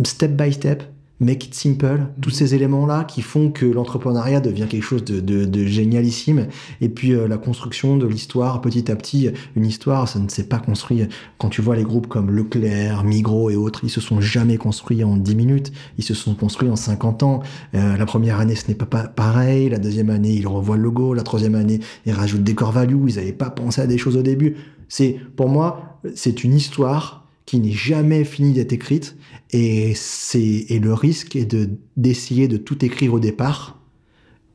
[0.04, 0.84] step by step
[1.20, 5.46] make it simple, tous ces éléments-là qui font que l'entrepreneuriat devient quelque chose de, de,
[5.46, 6.48] de génialissime.
[6.80, 10.44] Et puis euh, la construction de l'histoire petit à petit, une histoire, ça ne s'est
[10.44, 11.08] pas construit.
[11.38, 15.04] Quand tu vois les groupes comme Leclerc, Migros et autres, ils se sont jamais construits
[15.04, 17.42] en 10 minutes, ils se sont construits en 50 ans.
[17.74, 19.70] Euh, la première année, ce n'est pas, pareil.
[19.70, 21.14] La deuxième année, ils revoient le logo.
[21.14, 23.10] La troisième année, ils rajoutent des core value.
[23.10, 24.56] Ils n'avaient pas pensé à des choses au début.
[24.88, 29.16] C'est, pour moi, c'est une histoire qui n'est jamais finie d'être écrite
[29.52, 33.80] et, c'est, et le risque est de, d'essayer de tout écrire au départ.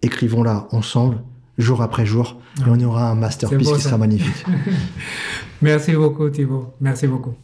[0.03, 1.23] Écrivons-la ensemble,
[1.59, 4.45] jour après jour, et on aura un masterpiece qui sera magnifique.
[5.63, 6.75] Merci beaucoup, Thibaut.
[6.81, 7.35] Merci beaucoup.